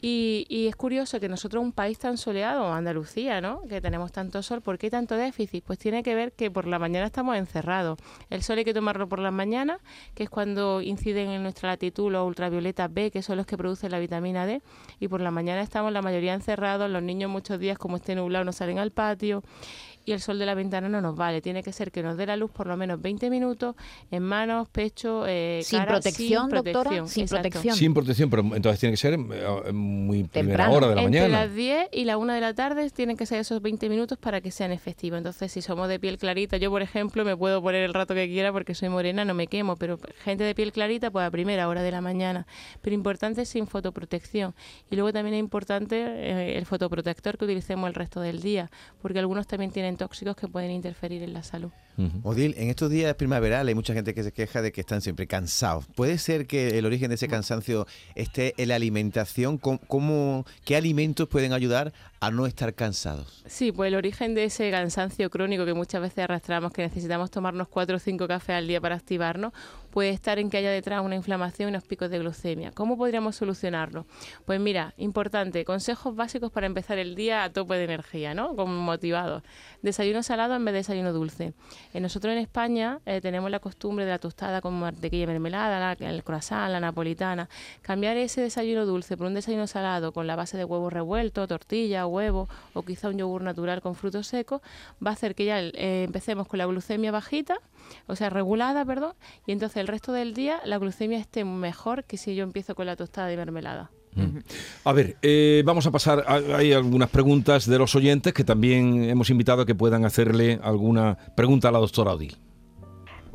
Y, 0.02 0.68
es 0.70 0.76
curioso 0.78 1.20
que 1.20 1.28
nosotros, 1.28 1.62
un 1.62 1.74
país 1.74 2.00
tan 2.00 2.18
soleado, 2.18 2.72
Andalucía, 2.72 3.42
¿no? 3.42 3.64
que 3.68 3.82
tenemos 3.82 4.14
tanto 4.14 4.42
sol, 4.42 4.62
¿por 4.62 4.78
qué 4.78 4.90
tanto 4.90 5.16
déficit? 5.16 5.64
Pues 5.66 5.78
tiene 5.78 6.04
que 6.04 6.16
ver 6.16 6.32
que 6.32 6.50
por 6.50 6.68
la 6.68 6.80
mañana 6.80 7.06
estamos 7.06 7.36
encerrados. 7.36 8.00
El 8.30 8.42
sol 8.42 8.60
hay 8.60 8.64
que 8.64 8.74
tomarlo 8.74 9.10
por 9.10 9.20
las 9.20 9.34
mañanas, 9.34 9.82
que 10.16 10.24
es 10.24 10.30
cuando 10.30 10.82
inciden 10.82 11.30
en 11.32 11.44
nuestra 11.44 11.70
latitud 11.70 12.12
los 12.12 12.26
ultravioletas 12.26 12.94
B, 12.94 13.12
que 13.12 13.22
son 13.22 13.36
los 13.36 13.46
que 13.46 13.58
producen 13.58 13.92
la 13.92 14.00
vitamina 14.00 14.46
D, 14.46 14.62
y 15.02 15.10
por 15.10 15.20
la 15.20 15.32
mañana 15.32 15.62
estamos 15.62 15.92
la 15.92 16.02
mayoría 16.02 16.34
encerrados, 16.34 16.90
los 16.90 17.04
niños 17.04 17.30
muchos 17.30 17.60
días 17.60 17.78
como 17.78 17.98
esté 17.98 18.16
nublado 18.16 18.46
no 18.46 18.54
salen 18.54 18.80
al 18.80 18.92
patio, 18.92 19.44
y 20.10 20.12
el 20.12 20.22
sol 20.22 20.40
de 20.40 20.46
la 20.48 20.56
ventana 20.56 20.90
no 20.90 21.02
nos 21.02 21.16
vale. 21.16 21.40
Tiene 21.40 21.62
que 21.62 21.72
ser 21.72 21.92
que 21.92 22.02
nos 22.02 22.18
dé 22.18 22.26
la 22.26 22.36
luz 22.36 22.50
por 22.50 22.66
lo 22.66 22.76
menos 22.76 23.00
20 23.00 23.30
minutos 23.30 23.76
en 24.10 24.24
manos, 24.24 24.68
pecho, 24.68 25.26
eh, 25.28 25.62
sin 25.64 25.86
protección, 25.86 26.50
sin 26.50 26.64
doctora, 26.64 27.08
sin 27.08 27.28
protección. 27.28 27.76
Sin 27.76 27.94
protección, 27.94 28.30
pero 28.32 28.42
entonces 28.42 28.80
tiene 28.80 28.94
que 28.94 28.98
ser 28.98 29.14
eh, 29.14 29.72
muy 29.72 30.24
primera 30.24 30.72
hora 30.72 30.88
de 30.88 30.96
la 30.96 31.04
Entre 31.04 31.22
mañana. 31.22 31.46
las 31.46 31.54
10 31.54 31.90
y 31.92 32.06
la 32.06 32.18
1 32.18 32.34
de 32.34 32.42
la 32.42 32.56
tarde 32.56 32.90
tienen 32.90 33.18
que 33.18 33.28
ser 33.28 33.40
esos 33.40 33.62
20 33.62 33.88
minutos 33.88 34.18
para 34.18 34.42
que 34.42 34.50
sean 34.50 34.72
efectivos. 34.72 35.20
Entonces, 35.20 35.52
si 35.52 35.62
somos 35.62 35.88
de 35.88 36.00
piel 36.00 36.18
clarita, 36.18 36.58
yo 36.58 36.72
por 36.72 36.82
ejemplo 36.82 37.24
me 37.24 37.38
puedo 37.38 37.62
poner 37.62 37.84
el 37.84 37.94
rato 37.94 38.16
que 38.16 38.28
quiera 38.28 38.52
porque 38.52 38.74
soy 38.74 38.90
morena, 38.90 39.26
no 39.26 39.36
me 39.36 39.46
quemo, 39.46 39.76
pero 39.76 40.00
gente 40.24 40.44
de 40.44 40.56
piel 40.56 40.72
clarita, 40.72 41.12
pues 41.12 41.28
a 41.28 41.30
primera 41.30 41.68
hora 41.68 41.84
de 41.84 41.92
la 41.92 42.02
mañana. 42.02 42.48
Pero 42.82 42.96
importante 42.96 43.46
sin 43.46 43.68
fotoprotección. 43.68 44.56
Y 44.90 44.96
luego 44.96 45.14
también 45.14 45.36
es 45.36 45.40
importante 45.40 45.98
eh, 45.98 46.58
el 46.58 46.66
fotoprotector 46.66 47.38
que 47.38 47.46
utilicemos 47.46 47.88
el 47.88 47.94
resto 47.94 48.22
del 48.22 48.42
día, 48.42 48.72
porque 49.04 49.20
algunos 49.20 49.46
también 49.46 49.70
tienen 49.72 49.99
tóxicos 50.00 50.36
que 50.36 50.48
pueden 50.48 50.72
interferir 50.72 51.22
en 51.22 51.34
la 51.34 51.44
salud. 51.44 51.70
Odil, 52.24 52.56
en 52.58 52.70
estos 52.70 52.90
días 52.90 53.14
primaverales 53.16 53.68
hay 53.68 53.76
mucha 53.76 53.94
gente 53.94 54.14
que 54.14 54.24
se 54.24 54.32
queja 54.32 54.62
de 54.62 54.72
que 54.72 54.80
están 54.80 55.02
siempre 55.02 55.28
cansados. 55.28 55.86
¿Puede 55.96 56.18
ser 56.18 56.48
que 56.48 56.80
el 56.80 56.86
origen 56.86 57.10
de 57.10 57.16
ese 57.16 57.28
cansancio 57.28 57.86
esté 58.16 58.54
en 58.56 58.70
la 58.70 58.76
alimentación? 58.76 59.58
¿Cómo, 59.58 60.46
¿Qué 60.64 60.78
alimentos 60.78 61.28
pueden 61.28 61.52
ayudar 61.52 61.92
a 62.20 62.32
no 62.32 62.46
estar 62.46 62.74
cansados? 62.74 63.44
Sí, 63.48 63.72
pues 63.72 63.88
el 63.88 63.96
origen 63.96 64.36
de 64.36 64.46
ese 64.46 64.70
cansancio 64.72 65.30
crónico 65.30 65.66
que 65.66 65.74
muchas 65.74 66.02
veces 66.02 66.20
arrastramos, 66.20 66.74
que 66.74 66.82
necesitamos 66.82 67.32
tomarnos 67.32 67.68
cuatro 67.68 67.96
o 67.98 68.00
cinco 68.00 68.28
cafés 68.28 68.58
al 68.58 68.68
día 68.68 68.82
para 68.82 68.96
activarnos, 68.96 69.54
puede 69.90 70.10
estar 70.10 70.40
en 70.40 70.50
que 70.50 70.58
haya 70.58 70.72
detrás 70.72 71.02
una 71.04 71.16
inflamación 71.16 71.70
y 71.70 71.72
unos 71.72 71.84
picos 71.84 72.10
de 72.10 72.20
glucemia. 72.20 72.72
¿Cómo 72.72 72.98
podríamos 72.98 73.36
solucionarlo? 73.36 74.06
Pues 74.46 74.60
mira, 74.60 74.94
importante, 74.98 75.66
consejos 75.66 76.16
básicos 76.16 76.52
para 76.52 76.68
empezar 76.68 76.98
el 76.98 77.16
día 77.16 77.44
a 77.44 77.52
tope 77.52 77.76
de 77.76 77.86
energía, 77.86 78.34
¿no? 78.34 78.56
Como 78.56 78.74
motivados. 78.74 79.44
Desayuno 79.82 80.24
salado 80.24 80.56
en 80.56 80.66
vez 80.66 80.74
de 80.74 80.80
desayuno 80.80 81.14
dulce. 81.14 81.54
Eh, 81.94 82.00
nosotros 82.00 82.34
en 82.34 82.40
España 82.40 83.00
eh, 83.06 83.22
tenemos 83.22 83.50
la 83.50 83.60
costumbre 83.60 84.06
de 84.06 84.12
la 84.12 84.20
tostada 84.20 84.62
con 84.62 84.80
mantequilla 84.80 85.24
y 85.24 85.28
mermelada, 85.28 85.94
el 85.94 86.24
croissant, 86.24 86.72
la 86.72 86.80
napolitana. 86.80 87.50
Cambiar 87.82 88.18
ese 88.18 88.42
desayuno 88.42 88.86
dulce 88.86 89.18
por 89.18 89.28
un 89.28 89.34
desayuno 89.34 89.68
salado 89.68 90.12
con 90.12 90.28
la 90.28 90.36
base 90.36 90.58
de 90.58 90.66
huevo 90.66 90.90
revuelto, 90.90 91.48
tortilla, 91.48 92.06
huevo 92.10 92.50
o 92.74 92.84
quizá 92.84 93.10
un 93.10 93.18
yogur 93.18 93.42
natural 93.42 93.82
con 93.82 93.96
frutos 93.96 94.28
secos 94.28 94.62
va 95.06 95.12
a 95.12 95.14
hacer 95.14 95.36
que 95.36 95.46
ya 95.46 95.60
eh, 95.60 96.04
empecemos 96.04 96.48
con 96.48 96.58
la 96.58 96.66
glucemia 96.66 97.12
bajita, 97.12 97.58
o 98.08 98.16
sea, 98.16 98.30
regulada, 98.30 98.86
perdón, 98.86 99.14
y 99.48 99.52
entonces 99.52 99.78
el 99.78 99.88
resto 99.88 100.12
del 100.12 100.34
día 100.34 100.62
la 100.66 100.78
glucemia 100.78 101.18
esté 101.18 101.46
mejor 101.46 102.04
que 102.04 102.18
si 102.18 102.36
yo 102.36 102.44
empiezo 102.44 102.76
con 102.76 102.86
la 102.86 102.96
tostada 102.96 103.28
de 103.28 103.38
mermelada. 103.38 103.92
A 104.84 104.92
ver, 104.92 105.18
eh, 105.22 105.62
vamos 105.66 105.86
a 105.86 105.92
pasar. 105.92 106.26
Hay 106.28 106.74
algunas 106.74 107.10
preguntas 107.10 107.66
de 107.68 107.78
los 107.78 107.96
oyentes 107.96 108.34
que 108.34 108.44
también 108.44 109.04
hemos 109.04 109.30
invitado 109.30 109.62
a 109.62 109.66
que 109.66 109.76
puedan 109.76 110.04
hacerle 110.04 110.60
alguna 110.64 111.18
pregunta 111.36 111.70
a 111.70 111.72
la 111.72 111.80
doctora 111.80 112.14
Odil. 112.14 112.36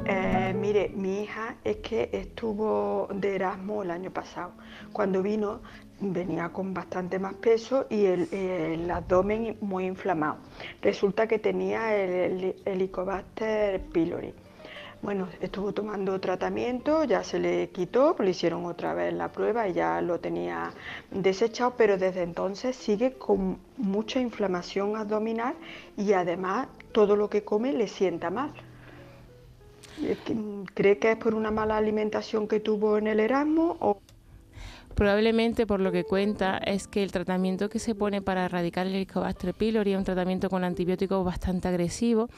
Eh, 0.06 0.54
mire, 0.58 0.90
mi 0.94 1.22
hija 1.22 1.56
es 1.64 1.76
que 1.76 2.10
estuvo 2.12 3.08
de 3.14 3.36
Erasmus 3.36 3.84
el 3.84 3.90
año 3.90 4.10
pasado. 4.10 4.52
Cuando 4.92 5.22
vino 5.22 5.62
venía 6.12 6.48
con 6.50 6.74
bastante 6.74 7.18
más 7.18 7.34
peso 7.34 7.86
y 7.88 8.04
el, 8.06 8.90
abdomen 8.90 9.56
muy 9.60 9.86
inflamado. 9.86 10.36
Resulta 10.82 11.26
que 11.26 11.38
tenía 11.38 11.96
el, 11.96 12.56
Helicobacter 12.64 13.80
pylori. 13.80 14.34
Bueno, 15.02 15.28
estuvo 15.40 15.72
tomando 15.74 16.18
tratamiento, 16.18 17.04
ya 17.04 17.22
se 17.22 17.38
le 17.38 17.68
quitó, 17.68 18.16
le 18.18 18.30
hicieron 18.30 18.64
otra 18.64 18.94
vez 18.94 19.12
la 19.12 19.30
prueba 19.30 19.68
y 19.68 19.74
ya 19.74 20.00
lo 20.00 20.18
tenía 20.18 20.72
desechado, 21.10 21.74
pero 21.76 21.98
desde 21.98 22.22
entonces 22.22 22.74
sigue 22.74 23.12
con 23.12 23.58
mucha 23.76 24.18
inflamación 24.18 24.96
abdominal 24.96 25.54
y 25.98 26.14
además 26.14 26.68
todo 26.92 27.16
lo 27.16 27.28
que 27.28 27.44
come 27.44 27.74
le 27.74 27.86
sienta 27.86 28.30
mal. 28.30 28.52
¿Cree 30.74 30.98
que 30.98 31.12
es 31.12 31.16
por 31.18 31.34
una 31.34 31.50
mala 31.50 31.76
alimentación 31.76 32.48
que 32.48 32.60
tuvo 32.60 32.96
en 32.96 33.06
el 33.06 33.20
Erasmus 33.20 33.76
o 33.80 34.00
Probablemente 34.94 35.66
por 35.66 35.80
lo 35.80 35.90
que 35.90 36.04
cuenta 36.04 36.58
es 36.58 36.86
que 36.86 37.02
el 37.02 37.10
tratamiento 37.10 37.68
que 37.68 37.78
se 37.78 37.94
pone 37.94 38.22
para 38.22 38.44
erradicar 38.44 38.86
el 38.86 38.94
Helicobacter 38.94 39.52
pylori 39.52 39.92
es 39.92 39.98
un 39.98 40.04
tratamiento 40.04 40.48
con 40.48 40.62
antibióticos 40.62 41.24
bastante 41.24 41.68
agresivo 41.68 42.28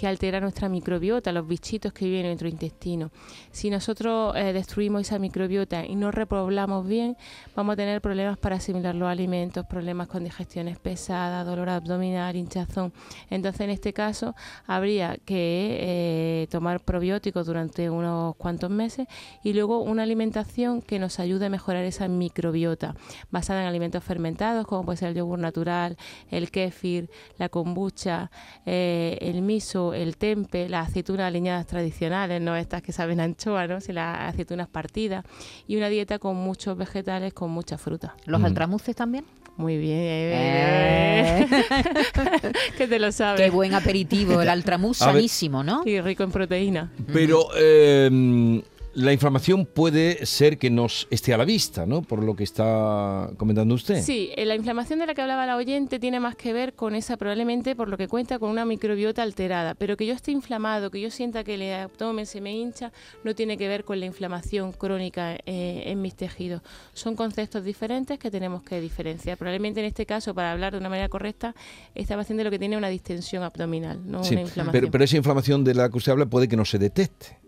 que 0.00 0.06
altera 0.06 0.40
nuestra 0.40 0.70
microbiota, 0.70 1.30
los 1.30 1.46
bichitos 1.46 1.92
que 1.92 2.06
viven 2.06 2.20
en 2.20 2.28
nuestro 2.28 2.48
intestino. 2.48 3.10
Si 3.50 3.68
nosotros 3.68 4.34
eh, 4.34 4.54
destruimos 4.54 5.02
esa 5.02 5.18
microbiota 5.18 5.84
y 5.84 5.94
no 5.94 6.10
repoblamos 6.10 6.88
bien, 6.88 7.18
vamos 7.54 7.74
a 7.74 7.76
tener 7.76 8.00
problemas 8.00 8.38
para 8.38 8.56
asimilar 8.56 8.94
los 8.94 9.10
alimentos, 9.10 9.66
problemas 9.66 10.08
con 10.08 10.24
digestiones 10.24 10.78
pesadas, 10.78 11.44
dolor 11.44 11.68
abdominal, 11.68 12.34
hinchazón. 12.34 12.94
Entonces, 13.28 13.60
en 13.60 13.68
este 13.68 13.92
caso, 13.92 14.34
habría 14.66 15.18
que 15.18 15.76
eh, 15.80 16.46
tomar 16.50 16.80
probióticos 16.80 17.46
durante 17.46 17.90
unos 17.90 18.36
cuantos 18.36 18.70
meses 18.70 19.06
y 19.44 19.52
luego 19.52 19.82
una 19.82 20.04
alimentación 20.04 20.80
que 20.80 20.98
nos 20.98 21.20
ayude 21.20 21.44
a 21.44 21.50
mejorar 21.50 21.84
esa 21.84 21.99
microbiota, 22.08 22.94
basada 23.30 23.62
en 23.62 23.66
alimentos 23.66 24.02
fermentados, 24.02 24.66
como 24.66 24.84
puede 24.84 24.96
ser 24.96 25.08
el 25.10 25.16
yogur 25.16 25.38
natural, 25.38 25.96
el 26.30 26.50
kéfir, 26.50 27.10
la 27.38 27.48
kombucha, 27.48 28.30
eh, 28.66 29.18
el 29.20 29.42
miso, 29.42 29.94
el 29.94 30.16
tempe, 30.16 30.68
las 30.68 30.88
aceitunas 30.88 31.26
aliñadas 31.26 31.66
tradicionales, 31.66 32.40
no 32.40 32.56
estas 32.56 32.82
que 32.82 32.92
saben 32.92 33.20
anchoa, 33.20 33.66
¿no? 33.66 33.80
Si 33.80 33.92
las 33.92 34.20
aceitunas 34.20 34.68
partidas, 34.68 35.24
y 35.66 35.76
una 35.76 35.88
dieta 35.88 36.18
con 36.18 36.36
muchos 36.36 36.76
vegetales, 36.76 37.32
con 37.32 37.50
mucha 37.50 37.78
fruta. 37.78 38.14
¿Los 38.26 38.42
altramuces 38.42 38.94
también? 38.96 39.24
Muy 39.56 39.76
bien. 39.76 39.98
Eh. 39.98 41.46
que 42.78 42.86
te 42.86 42.98
lo 42.98 43.12
sabes. 43.12 43.40
Qué 43.40 43.50
buen 43.50 43.74
aperitivo, 43.74 44.40
el 44.40 44.48
altramuz 44.50 44.98
sanísimo, 44.98 45.62
¿no? 45.62 45.82
Y 45.84 46.00
rico 46.00 46.22
en 46.22 46.30
proteína. 46.30 46.90
Pero 47.12 47.48
eh, 47.56 48.62
la 48.94 49.12
inflamación 49.12 49.66
puede 49.66 50.26
ser 50.26 50.58
que 50.58 50.70
nos 50.70 51.06
esté 51.10 51.32
a 51.32 51.38
la 51.38 51.44
vista, 51.44 51.86
¿no? 51.86 52.02
Por 52.02 52.24
lo 52.24 52.34
que 52.34 52.44
está 52.44 53.30
comentando 53.36 53.74
usted. 53.74 54.02
Sí, 54.02 54.30
eh, 54.36 54.44
la 54.44 54.56
inflamación 54.56 54.98
de 54.98 55.06
la 55.06 55.14
que 55.14 55.22
hablaba 55.22 55.46
la 55.46 55.56
oyente 55.56 55.98
tiene 55.98 56.18
más 56.18 56.34
que 56.34 56.52
ver 56.52 56.74
con 56.74 56.94
esa, 56.94 57.16
probablemente 57.16 57.76
por 57.76 57.88
lo 57.88 57.96
que 57.96 58.08
cuenta 58.08 58.38
con 58.38 58.50
una 58.50 58.64
microbiota 58.64 59.22
alterada. 59.22 59.74
Pero 59.74 59.96
que 59.96 60.06
yo 60.06 60.14
esté 60.14 60.32
inflamado, 60.32 60.90
que 60.90 61.00
yo 61.00 61.10
sienta 61.10 61.44
que 61.44 61.54
el 61.54 61.72
abdomen 61.72 62.26
se 62.26 62.40
me 62.40 62.52
hincha, 62.52 62.92
no 63.22 63.34
tiene 63.34 63.56
que 63.56 63.68
ver 63.68 63.84
con 63.84 64.00
la 64.00 64.06
inflamación 64.06 64.72
crónica 64.72 65.34
eh, 65.46 65.84
en 65.86 66.02
mis 66.02 66.16
tejidos. 66.16 66.62
Son 66.92 67.14
conceptos 67.14 67.62
diferentes 67.64 68.18
que 68.18 68.30
tenemos 68.30 68.62
que 68.62 68.80
diferenciar. 68.80 69.38
Probablemente 69.38 69.80
en 69.80 69.86
este 69.86 70.04
caso, 70.04 70.34
para 70.34 70.52
hablar 70.52 70.72
de 70.72 70.78
una 70.78 70.88
manera 70.88 71.08
correcta, 71.08 71.54
esta 71.94 72.16
paciente 72.16 72.42
lo 72.42 72.50
que 72.50 72.58
tiene 72.58 72.74
es 72.74 72.78
una 72.78 72.88
distensión 72.88 73.42
abdominal, 73.44 74.00
no 74.04 74.20
una 74.20 74.40
inflamación. 74.40 74.72
Pero, 74.72 74.90
pero 74.90 75.04
esa 75.04 75.16
inflamación 75.16 75.62
de 75.62 75.74
la 75.74 75.88
que 75.88 75.98
usted 75.98 76.12
habla 76.12 76.26
puede 76.26 76.48
que 76.48 76.56
no 76.56 76.64
se 76.64 76.78
detecte. 76.78 77.38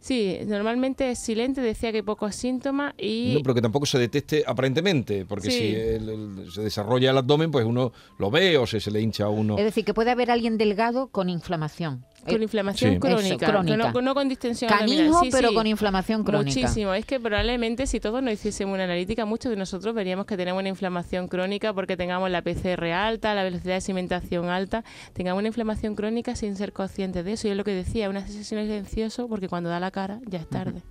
Sí, 0.00 0.38
normalmente 0.46 1.10
es 1.10 1.18
silente, 1.18 1.60
decía 1.60 1.92
que 1.92 2.02
pocos 2.02 2.34
síntomas 2.34 2.94
y... 2.96 3.32
No, 3.34 3.42
pero 3.42 3.54
que 3.54 3.62
tampoco 3.62 3.84
se 3.84 3.98
deteste 3.98 4.44
aparentemente, 4.46 5.26
porque 5.26 5.50
si 5.50 6.50
se 6.52 6.62
desarrolla 6.62 7.10
el 7.10 7.18
abdomen, 7.18 7.50
pues 7.50 7.64
uno 7.64 7.92
lo 8.18 8.30
ve 8.30 8.56
o 8.58 8.66
se, 8.66 8.80
se 8.80 8.90
le 8.90 9.00
hincha 9.00 9.24
a 9.24 9.28
uno. 9.28 9.58
Es 9.58 9.64
decir, 9.64 9.84
que 9.84 9.94
puede 9.94 10.10
haber 10.10 10.30
alguien 10.30 10.56
delgado 10.56 11.08
con 11.08 11.28
inflamación. 11.28 12.04
Con 12.26 12.42
inflamación 12.42 12.98
crónica, 12.98 13.62
No, 14.02 14.14
con 14.14 14.28
distensión 14.28 14.70
Canijo, 14.70 15.22
pero 15.30 15.52
con 15.54 15.66
inflamación 15.66 16.24
crónica. 16.24 16.60
Muchísimo. 16.60 16.94
Es 16.94 17.04
que 17.04 17.20
probablemente 17.20 17.86
si 17.86 18.00
todos 18.00 18.22
nos 18.22 18.34
hiciésemos 18.34 18.74
una 18.74 18.84
analítica, 18.84 19.24
muchos 19.24 19.50
de 19.50 19.56
nosotros 19.56 19.94
veríamos 19.94 20.26
que 20.26 20.36
tenemos 20.36 20.60
una 20.60 20.68
inflamación 20.68 21.28
crónica 21.28 21.72
porque 21.72 21.96
tengamos 21.96 22.30
la 22.30 22.42
PCR 22.42 22.84
alta, 22.92 23.34
la 23.34 23.42
velocidad 23.42 23.74
de 23.74 23.80
cimentación 23.80 24.48
alta, 24.48 24.84
tengamos 25.12 25.40
una 25.40 25.48
inflamación 25.48 25.94
crónica 25.94 26.34
sin 26.36 26.56
ser 26.56 26.72
conscientes 26.72 27.24
de 27.24 27.32
eso. 27.32 27.48
Y 27.48 27.52
es 27.52 27.56
lo 27.56 27.64
que 27.64 27.72
decía, 27.72 28.08
una 28.08 28.26
sesión 28.26 28.62
silencioso 28.62 29.28
porque 29.28 29.48
cuando 29.48 29.70
da 29.70 29.80
la 29.80 29.90
cara 29.90 30.20
ya 30.26 30.38
es 30.38 30.48
tarde. 30.48 30.82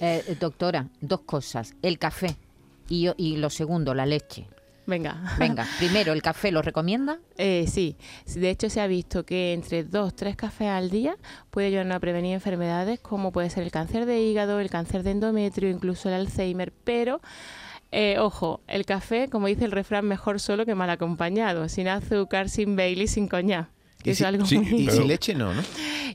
Eh, 0.00 0.36
doctora, 0.40 0.88
dos 1.00 1.20
cosas. 1.20 1.74
El 1.82 1.98
café 1.98 2.36
y, 2.88 3.10
y 3.16 3.36
lo 3.36 3.50
segundo, 3.50 3.94
la 3.94 4.06
leche. 4.06 4.46
Venga. 4.86 5.20
Venga, 5.38 5.66
primero, 5.78 6.12
¿el 6.12 6.22
café 6.22 6.52
lo 6.52 6.62
recomienda? 6.62 7.18
Eh, 7.36 7.66
sí, 7.68 7.96
de 8.34 8.50
hecho 8.50 8.70
se 8.70 8.80
ha 8.80 8.86
visto 8.86 9.24
que 9.26 9.52
entre 9.52 9.82
dos, 9.82 10.14
tres 10.14 10.36
cafés 10.36 10.68
al 10.68 10.90
día 10.90 11.16
puede 11.50 11.66
ayudarnos 11.68 11.96
a 11.96 12.00
prevenir 12.00 12.34
enfermedades 12.34 13.00
como 13.00 13.32
puede 13.32 13.50
ser 13.50 13.64
el 13.64 13.72
cáncer 13.72 14.06
de 14.06 14.20
hígado, 14.20 14.60
el 14.60 14.70
cáncer 14.70 15.02
de 15.02 15.10
endometrio, 15.10 15.68
incluso 15.68 16.08
el 16.08 16.14
Alzheimer, 16.14 16.72
pero... 16.84 17.20
Eh, 17.92 18.18
ojo, 18.18 18.60
el 18.66 18.84
café, 18.84 19.28
como 19.30 19.46
dice 19.46 19.64
el 19.64 19.70
refrán, 19.70 20.06
mejor 20.06 20.40
solo 20.40 20.66
que 20.66 20.74
mal 20.74 20.90
acompañado, 20.90 21.68
sin 21.68 21.86
azúcar, 21.86 22.48
sin 22.48 22.74
Bailey, 22.74 23.06
sin 23.06 23.28
coñac. 23.28 23.68
y, 24.04 24.90
sin 24.90 25.08
leche 25.08 25.34
no, 25.34 25.54
¿no? 25.54 25.62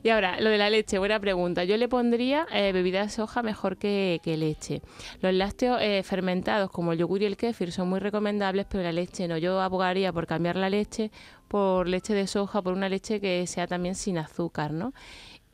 Y 0.03 0.09
ahora, 0.09 0.39
lo 0.41 0.49
de 0.49 0.57
la 0.57 0.69
leche, 0.69 0.97
buena 0.97 1.19
pregunta. 1.19 1.63
Yo 1.63 1.77
le 1.77 1.87
pondría 1.87 2.47
eh, 2.51 2.71
bebida 2.71 3.03
de 3.03 3.09
soja 3.09 3.43
mejor 3.43 3.77
que, 3.77 4.19
leche. 4.23 4.81
Los 5.21 5.33
lácteos 5.33 5.79
eh, 5.81 6.01
fermentados 6.03 6.71
como 6.71 6.93
el 6.93 6.99
yogur 6.99 7.21
y 7.21 7.25
el 7.25 7.37
kéfir 7.37 7.71
son 7.71 7.89
muy 7.89 7.99
recomendables, 7.99 8.65
pero 8.69 8.83
la 8.83 8.91
leche 8.91 9.27
no. 9.27 9.37
Yo 9.37 9.61
abogaría 9.61 10.11
por 10.11 10.25
cambiar 10.25 10.55
la 10.55 10.69
leche 10.69 11.11
por 11.51 11.85
leche 11.89 12.13
de 12.13 12.27
soja, 12.27 12.61
por 12.61 12.71
una 12.71 12.87
leche 12.87 13.19
que 13.19 13.45
sea 13.45 13.67
también 13.67 13.95
sin 13.95 14.17
azúcar, 14.17 14.71
¿no? 14.71 14.93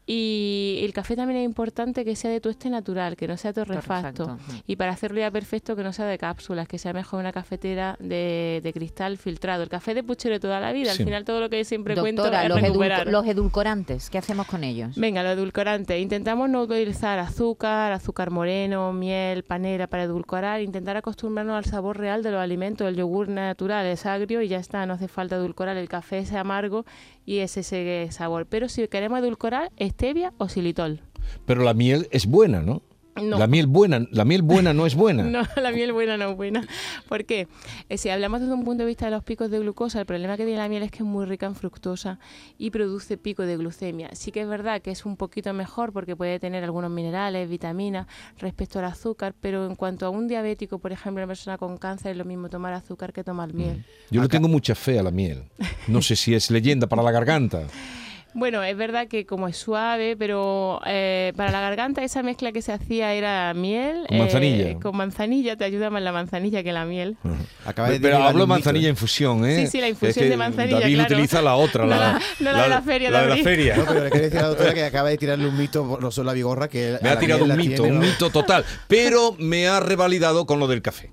Y 0.10 0.80
el 0.84 0.94
café 0.94 1.18
también 1.18 1.42
es 1.42 1.46
importante 1.46 2.06
que 2.06 2.16
sea 2.16 2.32
de 2.32 2.40
tueste 2.40 2.70
natural, 2.70 3.18
que 3.18 3.28
no 3.28 3.36
sea 3.36 3.52
torrefacto. 3.52 4.38
Y 4.66 4.78
para 4.78 4.94
hacerlo 4.94 5.20
ya 5.20 5.30
perfecto, 5.30 5.76
que 5.76 5.84
no 5.84 5.92
sea 5.92 6.06
de 6.06 6.18
cápsulas, 6.18 6.66
que 6.66 6.78
sea 6.78 6.94
mejor 6.94 7.20
una 7.20 7.34
cafetera 7.34 7.98
de, 8.00 8.72
cristal 8.74 9.18
filtrado. 9.18 9.64
El 9.64 9.70
café 9.70 9.94
de 9.94 10.04
puchero 10.04 10.36
de 10.36 10.40
toda 10.40 10.62
la 10.62 10.72
vida. 10.72 10.92
Al 10.92 10.98
final 10.98 11.26
todo 11.26 11.42
lo 11.42 11.50
que 11.50 11.66
siempre 11.66 11.94
cuento 11.98 12.26
es 12.26 12.50
los, 12.50 13.06
los 13.08 13.28
edulcorantes, 13.28 14.10
¿qué 14.10 14.18
hacemos 14.18 14.48
con 14.48 14.64
ellos? 14.64 14.96
Venga, 14.96 15.24
los 15.24 15.34
edulcorantes. 15.34 16.02
Intentamos 16.02 16.50
no 16.50 16.62
utilizar 16.62 17.20
azúcar, 17.20 17.92
azúcar 17.92 18.32
moreno, 18.32 18.94
miel, 18.94 19.44
panera 19.44 19.88
para 19.88 20.04
edulcorar. 20.04 20.62
Intentar 20.62 20.96
acostumbrarnos 20.96 21.58
al 21.58 21.66
sabor 21.66 21.98
real 21.98 22.24
de 22.24 22.32
los 22.32 22.40
alimentos. 22.40 22.88
El 22.88 22.96
yogur 22.96 23.28
natural 23.28 23.86
es 23.86 24.06
agrio 24.06 24.42
y 24.42 24.48
ya 24.48 24.60
está, 24.60 24.86
no 24.86 24.94
hace 24.94 25.10
falta 25.10 25.36
edulcorar. 25.36 25.76
El 25.76 25.90
café 25.90 26.20
es 26.20 26.32
amargo 26.32 26.86
y 27.28 27.40
es 27.40 27.58
ese 27.58 28.08
sabor. 28.10 28.48
Pero 28.48 28.70
si 28.70 28.88
queremos 28.88 29.20
edulcorar, 29.20 29.72
stevia 29.80 30.34
o 30.38 30.48
xilitol. 30.48 31.02
Pero 31.46 31.62
la 31.62 31.74
miel 31.74 32.08
es 32.12 32.26
buena, 32.26 32.62
¿no? 32.62 32.82
La 33.22 33.48
miel 33.48 33.68
buena, 33.68 34.06
la 34.12 34.26
miel 34.26 34.42
buena 34.42 34.74
no 34.74 34.86
es 34.86 34.96
buena. 34.96 35.24
no, 35.24 35.44
la 35.62 35.72
miel 35.72 35.94
buena 35.94 36.18
no 36.18 36.32
es 36.32 36.38
buena. 36.38 36.68
¿Por 37.08 37.26
qué? 37.26 37.48
Eh, 37.90 37.98
si 37.98 38.10
hablamos 38.10 38.42
desde 38.42 38.54
un 38.54 38.64
punto 38.64 38.84
de 38.84 38.88
vista 38.88 39.06
de 39.06 39.12
los 39.12 39.24
picos 39.24 39.50
de 39.50 39.60
glucosa, 39.60 40.00
el 40.00 40.06
problema 40.06 40.38
que 40.38 40.44
tiene 40.46 40.60
la 40.60 40.70
miel 40.70 40.84
es 40.84 40.92
que 40.92 41.00
es 41.00 41.06
muy 41.06 41.26
rica 41.26 41.46
en 41.46 41.56
fructosa 41.56 42.20
y 42.58 42.72
produce 42.72 43.18
pico 43.18 43.44
de 43.44 43.58
glucemia. 43.58 44.10
Sí 44.14 44.32
que 44.32 44.42
es 44.42 44.48
verdad 44.48 44.82
que 44.82 44.92
es 44.92 45.06
un 45.06 45.18
poquito 45.18 45.54
mejor 45.54 45.94
porque 45.94 46.16
puede 46.16 46.40
tener 46.40 46.64
algunos 46.64 46.92
minerales, 46.92 47.50
vitaminas 47.50 48.08
respecto 48.38 48.80
al 48.80 48.86
azúcar, 48.86 49.34
pero 49.40 49.66
en 49.66 49.76
cuanto 49.76 50.06
a 50.06 50.10
un 50.10 50.28
diabético, 50.28 50.80
por 50.80 50.92
ejemplo, 50.92 51.24
una 51.24 51.28
persona 51.28 51.58
con 51.58 51.78
cáncer, 51.78 52.12
es 52.12 52.18
lo 52.18 52.26
mismo 52.26 52.50
tomar 52.50 52.74
azúcar 52.74 53.14
que 53.14 53.24
tomar 53.24 53.54
miel. 53.54 53.86
Yo 54.12 54.22
le 54.22 54.28
tengo 54.28 54.48
mucha 54.48 54.76
fe 54.76 55.00
a 55.00 55.04
la 55.04 55.12
miel. 55.12 55.44
No 55.88 56.02
sé 56.02 56.16
si 56.16 56.34
es 56.34 56.52
leyenda 56.52 56.88
para 56.88 57.04
la 57.04 57.12
garganta. 57.12 57.68
Bueno, 58.40 58.62
es 58.64 58.78
verdad 58.78 59.08
que 59.08 59.26
como 59.26 59.48
es 59.48 59.58
suave, 59.58 60.16
pero 60.16 60.80
eh, 60.86 61.34
para 61.36 61.50
la 61.52 61.60
garganta 61.60 62.04
esa 62.04 62.22
mezcla 62.22 62.52
que 62.52 62.62
se 62.62 62.72
hacía 62.72 63.16
era 63.16 63.52
miel. 63.56 64.06
Con 64.08 64.20
manzanilla. 64.20 64.70
eh, 64.70 64.78
con 64.80 64.96
manzanilla, 64.96 65.56
te 65.56 65.64
ayuda 65.64 65.90
más 65.90 66.04
la 66.04 66.12
manzanilla 66.12 66.62
que 66.62 66.72
la 66.72 66.86
miel. 66.86 67.18
Acaba 67.66 67.90
de 67.90 68.00
Pero 68.00 68.18
hablo 68.22 68.46
manzanilla 68.46 68.90
infusión, 68.90 69.44
¿eh? 69.44 69.62
Sí, 69.62 69.68
sí, 69.72 69.82
la 69.82 69.90
infusión 69.90 70.10
Es 70.12 70.16
que 70.18 70.30
de 70.30 70.38
manzanilla, 70.38 70.80
David 70.82 70.94
claro. 70.94 71.14
utiliza 71.16 71.42
la 71.42 71.56
otra, 71.56 71.84
No 71.86 71.90
la, 71.90 71.98
la- 71.98 72.20
no 72.40 72.52
la 72.52 72.64
de 72.64 72.70
la 72.70 72.82
feria, 72.84 73.10
La 73.10 73.22
de 73.24 73.28
la 73.30 73.38
feria. 73.38 73.76
No, 73.76 73.86
pero 73.88 74.04
le 74.04 74.10
quiero 74.12 74.24
decir 74.26 74.40
a 74.40 74.42
la 74.44 74.48
doctora 74.50 74.74
que 74.76 74.84
acaba 74.86 75.10
de 75.10 75.18
tirarle 75.18 75.48
un 75.48 75.58
mito, 75.58 75.98
no 76.00 76.12
solo 76.12 76.30
a 76.30 76.34
Vigorra, 76.34 76.68
que 76.68 77.00
Me 77.02 77.10
ha 77.10 77.18
tirado 77.18 77.44
un 77.44 77.58
mito, 77.58 77.82
tiene, 77.82 77.98
un 77.98 78.00
¿no? 78.02 78.06
mito 78.06 78.30
total. 78.30 78.64
Pero 78.88 79.36
me 79.40 79.68
ha 79.68 79.80
revalidado 79.80 80.46
con 80.46 80.60
lo 80.60 80.68
del 80.68 80.84
café. 80.84 81.10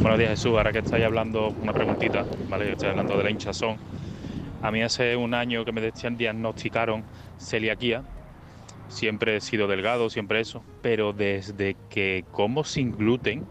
Buenos 0.00 0.18
días 0.18 0.30
Jesús, 0.30 0.46
ahora 0.56 0.72
que 0.72 0.80
estáis 0.80 1.04
hablando, 1.04 1.54
una 1.62 1.72
preguntita, 1.72 2.24
¿vale? 2.48 2.72
Estoy 2.72 2.88
hablando 2.88 3.16
de 3.16 3.22
la 3.24 3.30
hinchazón. 3.30 3.76
A 4.64 4.70
mí 4.70 4.82
hace 4.82 5.14
un 5.14 5.34
año 5.34 5.62
que 5.66 5.72
me 5.72 5.92
diagnosticaron 5.92 7.04
celiaquía. 7.38 8.02
Siempre 8.88 9.36
he 9.36 9.40
sido 9.42 9.68
delgado, 9.68 10.08
siempre 10.08 10.40
eso. 10.40 10.64
Pero 10.80 11.12
desde 11.12 11.76
que 11.90 12.24
como 12.32 12.64
sin 12.64 12.96
gluten, 12.96 13.44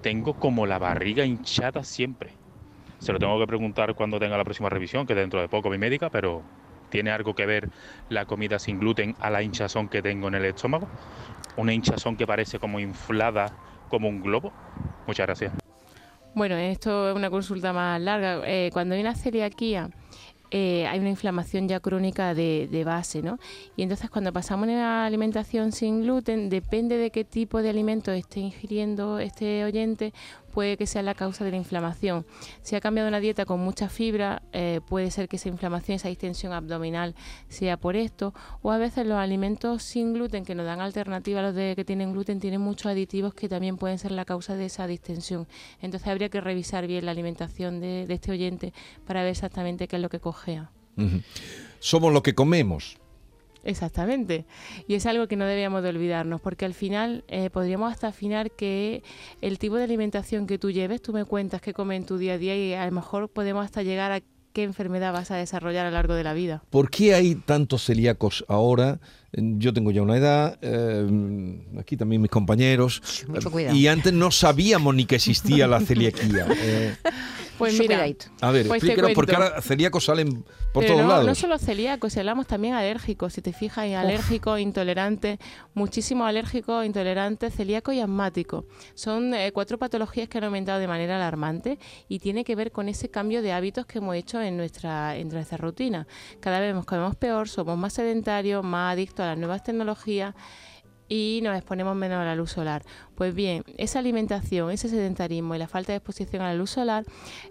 tengo 0.00 0.32
como 0.32 0.64
la 0.64 0.78
barriga 0.78 1.26
hinchada 1.26 1.84
siempre. 1.84 2.30
Se 3.00 3.12
lo 3.12 3.18
tengo 3.18 3.38
que 3.38 3.46
preguntar 3.46 3.94
cuando 3.94 4.18
tenga 4.18 4.38
la 4.38 4.44
próxima 4.44 4.70
revisión, 4.70 5.06
que 5.06 5.14
dentro 5.14 5.42
de 5.42 5.48
poco 5.50 5.68
mi 5.68 5.76
médica, 5.76 6.08
pero 6.08 6.40
¿tiene 6.88 7.10
algo 7.10 7.34
que 7.34 7.44
ver 7.44 7.68
la 8.08 8.24
comida 8.24 8.58
sin 8.58 8.80
gluten 8.80 9.14
a 9.20 9.28
la 9.28 9.42
hinchazón 9.42 9.90
que 9.90 10.00
tengo 10.00 10.28
en 10.28 10.36
el 10.36 10.46
estómago? 10.46 10.88
Una 11.58 11.74
hinchazón 11.74 12.16
que 12.16 12.26
parece 12.26 12.58
como 12.58 12.80
inflada, 12.80 13.52
como 13.90 14.08
un 14.08 14.22
globo. 14.22 14.54
Muchas 15.06 15.26
gracias. 15.26 15.52
Bueno, 16.34 16.56
esto 16.56 17.10
es 17.10 17.16
una 17.16 17.28
consulta 17.28 17.74
más 17.74 18.00
larga. 18.00 18.40
Eh, 18.46 18.70
cuando 18.72 18.94
hay 18.94 19.02
una 19.02 19.14
celiaquía, 19.14 19.90
eh, 20.50 20.86
hay 20.86 21.00
una 21.00 21.10
inflamación 21.10 21.68
ya 21.68 21.80
crónica 21.80 22.34
de, 22.34 22.82
base, 22.84 23.22
¿no? 23.22 23.38
Y 23.76 23.82
entonces 23.82 24.10
cuando 24.10 24.32
pasamos 24.32 24.68
a 24.68 24.72
una 24.72 25.06
alimentación 25.06 25.72
sin 25.72 26.02
gluten, 26.02 26.48
depende 26.48 26.96
de 26.96 27.10
qué 27.10 27.24
tipo 27.24 27.62
de 27.62 27.70
alimento 27.70 28.12
esté 28.12 28.40
ingiriendo 28.40 29.18
este 29.18 29.64
oyente, 29.64 30.12
puede 30.56 30.78
que 30.78 30.86
sea 30.86 31.02
la 31.02 31.14
causa 31.14 31.44
de 31.44 31.50
la 31.50 31.58
inflamación. 31.58 32.24
Si 32.62 32.76
ha 32.76 32.80
cambiado 32.80 33.10
una 33.10 33.20
dieta 33.20 33.44
con 33.44 33.60
mucha 33.60 33.90
fibra, 33.90 34.40
eh, 34.54 34.80
puede 34.88 35.10
ser 35.10 35.28
que 35.28 35.36
esa 35.36 35.50
inflamación, 35.50 35.96
esa 35.96 36.08
distensión 36.08 36.54
abdominal 36.54 37.14
sea 37.50 37.76
por 37.76 37.94
esto, 37.94 38.32
o 38.62 38.72
a 38.72 38.78
veces 38.78 39.06
los 39.06 39.18
alimentos 39.18 39.82
sin 39.82 40.14
gluten 40.14 40.46
que 40.46 40.54
nos 40.54 40.64
dan 40.64 40.80
alternativa 40.80 41.40
a 41.40 41.42
los 41.42 41.54
de 41.54 41.74
que 41.76 41.84
tienen 41.84 42.14
gluten 42.14 42.40
tienen 42.40 42.62
muchos 42.62 42.86
aditivos 42.86 43.34
que 43.34 43.50
también 43.50 43.76
pueden 43.76 43.98
ser 43.98 44.12
la 44.12 44.24
causa 44.24 44.54
de 44.54 44.64
esa 44.64 44.86
distensión. 44.86 45.46
Entonces 45.82 46.08
habría 46.08 46.30
que 46.30 46.40
revisar 46.40 46.86
bien 46.86 47.04
la 47.04 47.10
alimentación 47.10 47.78
de, 47.78 48.06
este 48.08 48.32
oyente 48.32 48.72
para 49.06 49.20
ver 49.20 49.32
exactamente 49.32 49.88
qué 49.88 49.96
es 49.96 50.02
lo 50.02 50.08
que 50.08 50.20
cogea. 50.20 50.70
Ujú. 50.96 51.20
Somos 51.80 52.14
lo 52.14 52.22
que 52.22 52.34
comemos. 52.34 52.96
Exactamente. 53.66 54.46
Y 54.86 54.94
es 54.94 55.06
algo 55.06 55.26
que 55.26 55.36
no 55.36 55.44
debíamos 55.44 55.82
de 55.82 55.88
olvidarnos, 55.90 56.40
porque 56.40 56.64
al 56.64 56.74
final 56.74 57.24
eh, 57.28 57.50
podríamos 57.50 57.92
hasta 57.92 58.08
afinar 58.08 58.52
que 58.52 59.02
el 59.42 59.58
tipo 59.58 59.76
de 59.76 59.84
alimentación 59.84 60.46
que 60.46 60.58
tú 60.58 60.70
lleves, 60.70 61.02
tú 61.02 61.12
me 61.12 61.24
cuentas 61.24 61.60
que 61.60 61.74
comes 61.74 61.96
en 61.98 62.06
tu 62.06 62.16
día 62.16 62.34
a 62.34 62.38
día 62.38 62.56
y 62.56 62.74
a 62.74 62.86
lo 62.86 62.92
mejor 62.92 63.28
podemos 63.28 63.64
hasta 63.64 63.82
llegar 63.82 64.12
a 64.12 64.20
qué 64.52 64.62
enfermedad 64.62 65.12
vas 65.12 65.30
a 65.30 65.36
desarrollar 65.36 65.84
a 65.84 65.90
lo 65.90 65.94
largo 65.96 66.14
de 66.14 66.24
la 66.24 66.32
vida. 66.32 66.62
¿Por 66.70 66.88
qué 66.88 67.14
hay 67.14 67.34
tantos 67.34 67.84
celíacos 67.84 68.42
ahora? 68.48 69.00
Yo 69.32 69.74
tengo 69.74 69.90
ya 69.90 70.00
una 70.00 70.16
edad, 70.16 70.58
eh, 70.62 71.60
aquí 71.78 71.96
también 71.98 72.22
mis 72.22 72.30
compañeros, 72.30 73.02
Mucho 73.28 73.48
eh, 73.48 73.52
cuidado. 73.52 73.76
y 73.76 73.86
antes 73.86 74.14
no 74.14 74.30
sabíamos 74.30 74.94
ni 74.94 75.04
que 75.04 75.16
existía 75.16 75.66
la 75.66 75.80
celiaquía. 75.80 76.46
Eh, 76.58 76.94
Pues 77.58 77.78
mira, 77.78 78.04
a 78.40 78.50
ver, 78.50 78.66
Pues 78.66 78.80
te 78.80 78.88
explíquenos, 78.88 79.12
porque 79.14 79.34
ahora 79.34 79.62
celíacos 79.62 80.04
salen 80.04 80.44
por 80.72 80.82
Pero 80.82 80.94
todos 80.94 81.02
no, 81.02 81.08
lados. 81.08 81.26
no 81.26 81.34
solo 81.34 81.58
celíacos, 81.58 82.12
si 82.12 82.18
hablamos 82.18 82.46
también 82.46 82.74
alérgicos. 82.74 83.32
Si 83.32 83.42
te 83.42 83.52
fijas, 83.52 83.78
hay 83.78 83.94
alérgicos, 83.94 84.60
intolerantes, 84.60 85.38
muchísimos 85.74 86.28
alérgicos, 86.28 86.84
intolerantes, 86.84 87.54
celíacos 87.54 87.94
y 87.94 88.00
asmáticos. 88.00 88.64
Son 88.94 89.32
eh, 89.34 89.52
cuatro 89.52 89.78
patologías 89.78 90.28
que 90.28 90.38
han 90.38 90.44
aumentado 90.44 90.78
de 90.78 90.88
manera 90.88 91.16
alarmante 91.16 91.78
y 92.08 92.18
tiene 92.18 92.44
que 92.44 92.54
ver 92.54 92.72
con 92.72 92.88
ese 92.88 93.08
cambio 93.10 93.42
de 93.42 93.52
hábitos 93.52 93.86
que 93.86 93.98
hemos 93.98 94.14
hecho 94.16 94.40
en 94.42 94.56
nuestra, 94.56 95.16
en 95.16 95.28
nuestra 95.28 95.56
rutina. 95.56 96.06
Cada 96.40 96.60
vez 96.60 96.74
nos 96.74 96.84
comemos 96.84 97.16
peor, 97.16 97.48
somos 97.48 97.78
más 97.78 97.94
sedentarios, 97.94 98.64
más 98.64 98.92
adictos 98.92 99.24
a 99.24 99.28
las 99.28 99.38
nuevas 99.38 99.62
tecnologías 99.62 100.34
y 101.08 101.40
nos 101.42 101.56
exponemos 101.56 101.96
menos 101.96 102.18
a 102.18 102.24
la 102.24 102.34
luz 102.34 102.52
solar. 102.52 102.82
Pues 103.14 103.34
bien, 103.34 103.64
esa 103.78 103.98
alimentación, 103.98 104.70
ese 104.70 104.88
sedentarismo 104.88 105.54
y 105.54 105.58
la 105.58 105.68
falta 105.68 105.92
de 105.92 105.98
exposición 105.98 106.42
a 106.42 106.48
la 106.48 106.54
luz 106.54 106.70
solar 106.70 107.04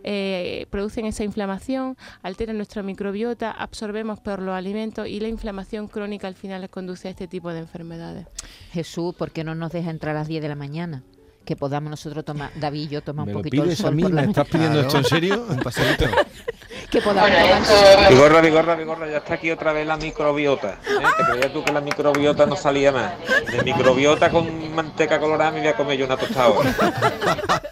eh, 0.03 0.67
producen 0.69 1.05
esa 1.05 1.23
inflamación, 1.23 1.97
alteran 2.21 2.57
nuestra 2.57 2.83
microbiota, 2.83 3.51
absorbemos 3.51 4.19
peor 4.19 4.41
los 4.41 4.55
alimentos 4.55 5.07
y 5.07 5.19
la 5.19 5.27
inflamación 5.27 5.87
crónica 5.87 6.27
al 6.27 6.35
final 6.35 6.61
les 6.61 6.69
conduce 6.69 7.07
a 7.07 7.11
este 7.11 7.27
tipo 7.27 7.51
de 7.51 7.59
enfermedades. 7.59 8.27
Jesús, 8.71 9.15
¿por 9.15 9.31
qué 9.31 9.43
no 9.43 9.55
nos 9.55 9.71
deja 9.71 9.89
entrar 9.89 10.15
a 10.15 10.19
las 10.19 10.27
10 10.27 10.41
de 10.41 10.49
la 10.49 10.55
mañana? 10.55 11.03
Que 11.45 11.55
podamos 11.55 11.89
nosotros 11.91 12.25
tomar, 12.25 12.49
David 12.55 12.81
y 12.81 12.87
yo 12.87 13.01
tomar 13.03 13.25
¿Me 13.27 13.33
un 13.35 13.39
poquito 13.41 13.57
el 13.61 13.67
pides 13.69 13.79
a 13.79 13.83
sol 13.83 13.95
mí? 13.95 14.01
por 14.03 14.13
la 14.13 14.21
¿Me 14.23 14.27
estás 14.29 14.47
pidiendo 14.47 14.79
esto 14.81 14.97
en 14.97 15.03
serio? 15.05 15.45
Un 15.47 15.57
paseíto. 15.59 16.05
Que 16.89 17.01
podamos 17.01 17.29
tomar 17.31 18.09
Vigorra, 18.09 18.41
vigorra, 18.41 18.75
vigorra, 18.75 19.09
ya 19.09 19.17
está 19.17 19.33
aquí 19.33 19.49
otra 19.51 19.73
vez 19.73 19.87
la 19.87 19.97
microbiota. 19.97 20.73
¿eh? 20.87 21.03
¿Te 21.17 21.23
creías 21.31 21.51
tú 21.53 21.63
que 21.63 21.73
la 21.73 21.81
microbiota 21.81 22.45
no 22.45 22.55
salía 22.55 22.91
más? 22.91 23.13
De 23.51 23.63
microbiota 23.63 24.29
con 24.29 24.73
manteca 24.73 25.19
colorada 25.19 25.51
me 25.51 25.59
voy 25.59 25.67
a 25.67 25.75
comer 25.75 25.97
yo 25.97 26.05
una 26.05 26.15
tostada 26.15 26.45
ahora. 26.45 26.73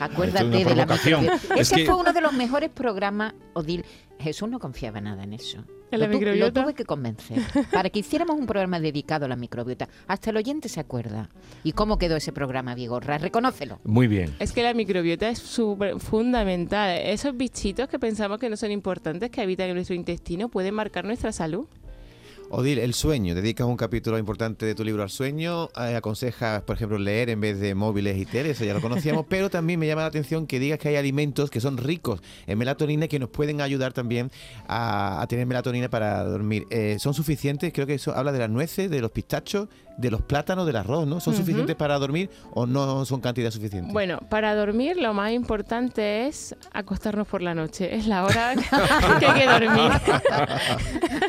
Acuérdate 0.00 0.64
de 0.64 0.74
la 0.74 0.86
microbiota. 0.86 1.34
Es 1.54 1.60
Ese 1.60 1.76
que- 1.76 1.86
fue 1.86 1.94
uno 1.96 2.12
de 2.12 2.20
los 2.20 2.32
mejores 2.32 2.70
programas, 2.70 3.34
Odil. 3.52 3.84
Jesús 4.18 4.48
no 4.48 4.58
confiaba 4.58 5.00
nada 5.00 5.22
en 5.22 5.34
eso. 5.34 5.58
¿En 5.90 6.00
la 6.00 6.06
Lo 6.06 6.12
tu- 6.12 6.18
microbiota? 6.18 6.60
Lo 6.60 6.64
tuve 6.66 6.74
que 6.74 6.84
convencer 6.84 7.38
para 7.72 7.90
que 7.90 7.98
hiciéramos 8.00 8.36
un 8.38 8.46
programa 8.46 8.78
dedicado 8.80 9.24
a 9.24 9.28
la 9.28 9.36
microbiota. 9.36 9.88
Hasta 10.06 10.30
el 10.30 10.36
oyente 10.36 10.68
se 10.68 10.80
acuerda. 10.80 11.30
¿Y 11.64 11.72
cómo 11.72 11.98
quedó 11.98 12.16
ese 12.16 12.32
programa, 12.32 12.74
Vigorra? 12.74 13.18
Reconócelo. 13.18 13.78
Muy 13.84 14.06
bien. 14.06 14.34
Es 14.38 14.52
que 14.52 14.62
la 14.62 14.72
microbiota 14.74 15.28
es 15.28 15.38
súper 15.38 15.98
fundamental. 16.00 16.98
Esos 16.98 17.36
bichitos 17.36 17.88
que 17.88 17.98
pensamos 17.98 18.38
que 18.38 18.48
no 18.50 18.56
son 18.56 18.70
importantes, 18.70 19.30
que 19.30 19.40
habitan 19.40 19.68
en 19.68 19.74
nuestro 19.74 19.94
intestino, 19.96 20.48
pueden 20.48 20.74
marcar 20.74 21.04
nuestra 21.04 21.32
salud. 21.32 21.66
Odil, 22.52 22.80
el 22.80 22.94
sueño. 22.94 23.36
Dedicas 23.36 23.64
un 23.68 23.76
capítulo 23.76 24.18
importante 24.18 24.66
de 24.66 24.74
tu 24.74 24.82
libro 24.84 25.04
al 25.04 25.10
sueño. 25.10 25.68
eh, 25.80 25.94
aconsejas, 25.94 26.62
por 26.62 26.74
ejemplo, 26.74 26.98
leer 26.98 27.30
en 27.30 27.40
vez 27.40 27.60
de 27.60 27.76
móviles 27.76 28.18
y 28.18 28.26
tele, 28.26 28.50
eso 28.50 28.64
ya 28.64 28.74
lo 28.74 28.80
conocíamos. 28.80 29.24
pero 29.28 29.50
también 29.50 29.78
me 29.78 29.86
llama 29.86 30.02
la 30.02 30.08
atención 30.08 30.48
que 30.48 30.58
digas 30.58 30.80
que 30.80 30.88
hay 30.88 30.96
alimentos 30.96 31.48
que 31.48 31.60
son 31.60 31.76
ricos 31.76 32.20
en 32.48 32.58
melatonina 32.58 33.04
y 33.04 33.08
que 33.08 33.20
nos 33.20 33.28
pueden 33.28 33.60
ayudar 33.60 33.92
también 33.92 34.32
a, 34.66 35.22
a 35.22 35.26
tener 35.28 35.46
melatonina 35.46 35.88
para 35.88 36.24
dormir. 36.24 36.66
Eh, 36.70 36.96
¿Son 36.98 37.14
suficientes? 37.14 37.72
Creo 37.72 37.86
que 37.86 37.94
eso 37.94 38.16
habla 38.16 38.32
de 38.32 38.40
las 38.40 38.50
nueces, 38.50 38.90
de 38.90 39.00
los 39.00 39.12
pistachos, 39.12 39.68
de 39.96 40.10
los 40.10 40.22
plátanos, 40.22 40.66
del 40.66 40.76
arroz, 40.76 41.06
¿no? 41.06 41.20
¿Son 41.20 41.36
suficientes 41.36 41.76
para 41.76 41.98
dormir 41.98 42.30
o 42.52 42.66
no 42.66 43.04
son 43.04 43.20
cantidad 43.20 43.50
suficiente? 43.50 43.92
Bueno, 43.92 44.18
para 44.30 44.54
dormir 44.54 44.96
lo 44.96 45.12
más 45.12 45.30
importante 45.32 46.26
es 46.26 46.56
acostarnos 46.72 47.28
por 47.28 47.42
la 47.42 47.54
noche. 47.54 47.94
Es 47.94 48.06
la 48.06 48.24
hora 48.24 48.54
que 49.20 49.26
hay 49.26 49.40
que 49.40 49.46
dormir. 49.46 49.92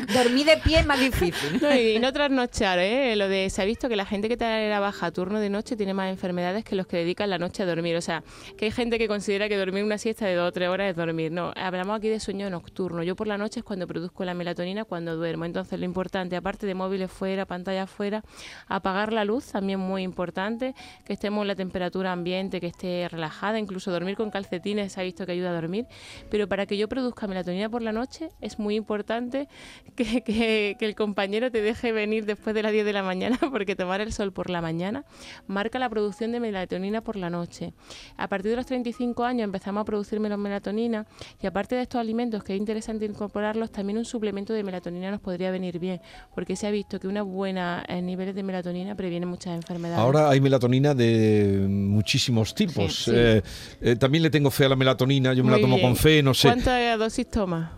Dormir 0.14 0.46
de 0.46 0.56
pie 0.58 0.80
es 0.80 0.86
más 0.86 0.98
y 1.94 1.98
no 1.98 2.12
trasnochar, 2.12 2.78
¿eh? 2.78 3.14
Lo 3.16 3.28
de, 3.28 3.50
se 3.50 3.62
ha 3.62 3.64
visto 3.64 3.88
que 3.88 3.96
la 3.96 4.06
gente 4.06 4.28
que 4.28 4.36
la 4.36 4.80
baja 4.80 5.06
a 5.06 5.10
turno 5.12 5.40
de 5.40 5.50
noche 5.50 5.76
tiene 5.76 5.94
más 5.94 6.10
enfermedades 6.10 6.64
que 6.64 6.74
los 6.74 6.86
que 6.86 6.96
dedican 6.98 7.30
la 7.30 7.38
noche 7.38 7.62
a 7.62 7.66
dormir. 7.66 7.96
O 7.96 8.00
sea, 8.00 8.22
que 8.56 8.66
hay 8.66 8.70
gente 8.70 8.98
que 8.98 9.08
considera 9.08 9.48
que 9.48 9.56
dormir 9.56 9.84
una 9.84 9.98
siesta 9.98 10.26
de 10.26 10.34
dos 10.34 10.48
o 10.48 10.52
tres 10.52 10.68
horas 10.68 10.90
es 10.90 10.96
dormir. 10.96 11.32
No, 11.32 11.52
hablamos 11.56 11.96
aquí 11.98 12.08
de 12.08 12.20
sueño 12.20 12.48
nocturno. 12.50 13.02
Yo 13.02 13.16
por 13.16 13.26
la 13.26 13.38
noche 13.38 13.60
es 13.60 13.64
cuando 13.64 13.86
produzco 13.86 14.24
la 14.24 14.34
melatonina, 14.34 14.84
cuando 14.84 15.16
duermo. 15.16 15.44
Entonces 15.44 15.78
lo 15.78 15.84
importante, 15.84 16.36
aparte 16.36 16.66
de 16.66 16.74
móviles 16.74 17.10
fuera, 17.10 17.46
pantallas 17.46 17.90
fuera, 17.90 18.22
apagar 18.68 19.12
la 19.12 19.24
luz, 19.24 19.46
también 19.52 19.80
muy 19.80 20.02
importante, 20.02 20.74
que 21.04 21.12
estemos 21.12 21.42
en 21.42 21.48
la 21.48 21.54
temperatura 21.54 22.12
ambiente, 22.12 22.60
que 22.60 22.68
esté 22.68 23.08
relajada, 23.08 23.58
incluso 23.58 23.90
dormir 23.90 24.16
con 24.16 24.30
calcetines 24.30 24.92
se 24.92 25.00
ha 25.00 25.04
visto 25.04 25.26
que 25.26 25.32
ayuda 25.32 25.50
a 25.50 25.54
dormir. 25.54 25.86
Pero 26.30 26.48
para 26.48 26.66
que 26.66 26.76
yo 26.76 26.88
produzca 26.88 27.26
melatonina 27.26 27.68
por 27.68 27.82
la 27.82 27.92
noche 27.92 28.28
es 28.40 28.58
muy 28.58 28.76
importante 28.76 29.48
que- 29.96 30.22
que 30.22 30.76
el 30.80 30.94
compañero 31.02 31.50
te 31.50 31.60
deje 31.60 31.90
venir 31.90 32.26
después 32.26 32.54
de 32.54 32.62
las 32.62 32.70
10 32.70 32.84
de 32.84 32.92
la 32.92 33.02
mañana, 33.02 33.36
porque 33.50 33.74
tomar 33.74 34.00
el 34.00 34.12
sol 34.12 34.32
por 34.32 34.50
la 34.50 34.62
mañana 34.62 35.04
marca 35.48 35.80
la 35.80 35.88
producción 35.88 36.30
de 36.30 36.38
melatonina 36.38 37.02
por 37.02 37.16
la 37.16 37.28
noche. 37.28 37.74
A 38.16 38.28
partir 38.28 38.50
de 38.50 38.56
los 38.56 38.66
35 38.66 39.24
años 39.24 39.44
empezamos 39.44 39.82
a 39.82 39.84
producir 39.84 40.20
menos 40.20 40.38
melatonina 40.38 41.06
y 41.42 41.46
aparte 41.48 41.74
de 41.74 41.82
estos 41.82 42.00
alimentos 42.00 42.44
que 42.44 42.54
es 42.54 42.58
interesante 42.58 43.04
incorporarlos, 43.04 43.72
también 43.72 43.98
un 43.98 44.04
suplemento 44.04 44.52
de 44.52 44.62
melatonina 44.62 45.10
nos 45.10 45.20
podría 45.20 45.50
venir 45.50 45.80
bien, 45.80 46.00
porque 46.34 46.54
se 46.54 46.68
ha 46.68 46.70
visto 46.70 47.00
que 47.00 47.08
una 47.08 47.22
buena 47.22 47.84
eh, 47.88 48.00
niveles 48.00 48.36
de 48.36 48.44
melatonina 48.44 48.94
previene 48.94 49.26
muchas 49.26 49.54
enfermedades. 49.56 49.98
Ahora 49.98 50.30
hay 50.30 50.40
melatonina 50.40 50.94
de 50.94 51.66
muchísimos 51.68 52.54
tipos. 52.54 52.94
Sí, 52.94 53.10
sí. 53.10 53.12
Eh, 53.12 53.42
eh, 53.80 53.96
también 53.96 54.22
le 54.22 54.30
tengo 54.30 54.52
fe 54.52 54.66
a 54.66 54.68
la 54.68 54.76
melatonina, 54.76 55.34
yo 55.34 55.42
me 55.42 55.50
la 55.50 55.60
tomo 55.60 55.76
bien. 55.76 55.88
con 55.88 55.96
fe, 55.96 56.22
no 56.22 56.32
sé. 56.32 56.46
¿Cuántas 56.46 56.96
dosis 56.96 57.28
tomas? 57.28 57.70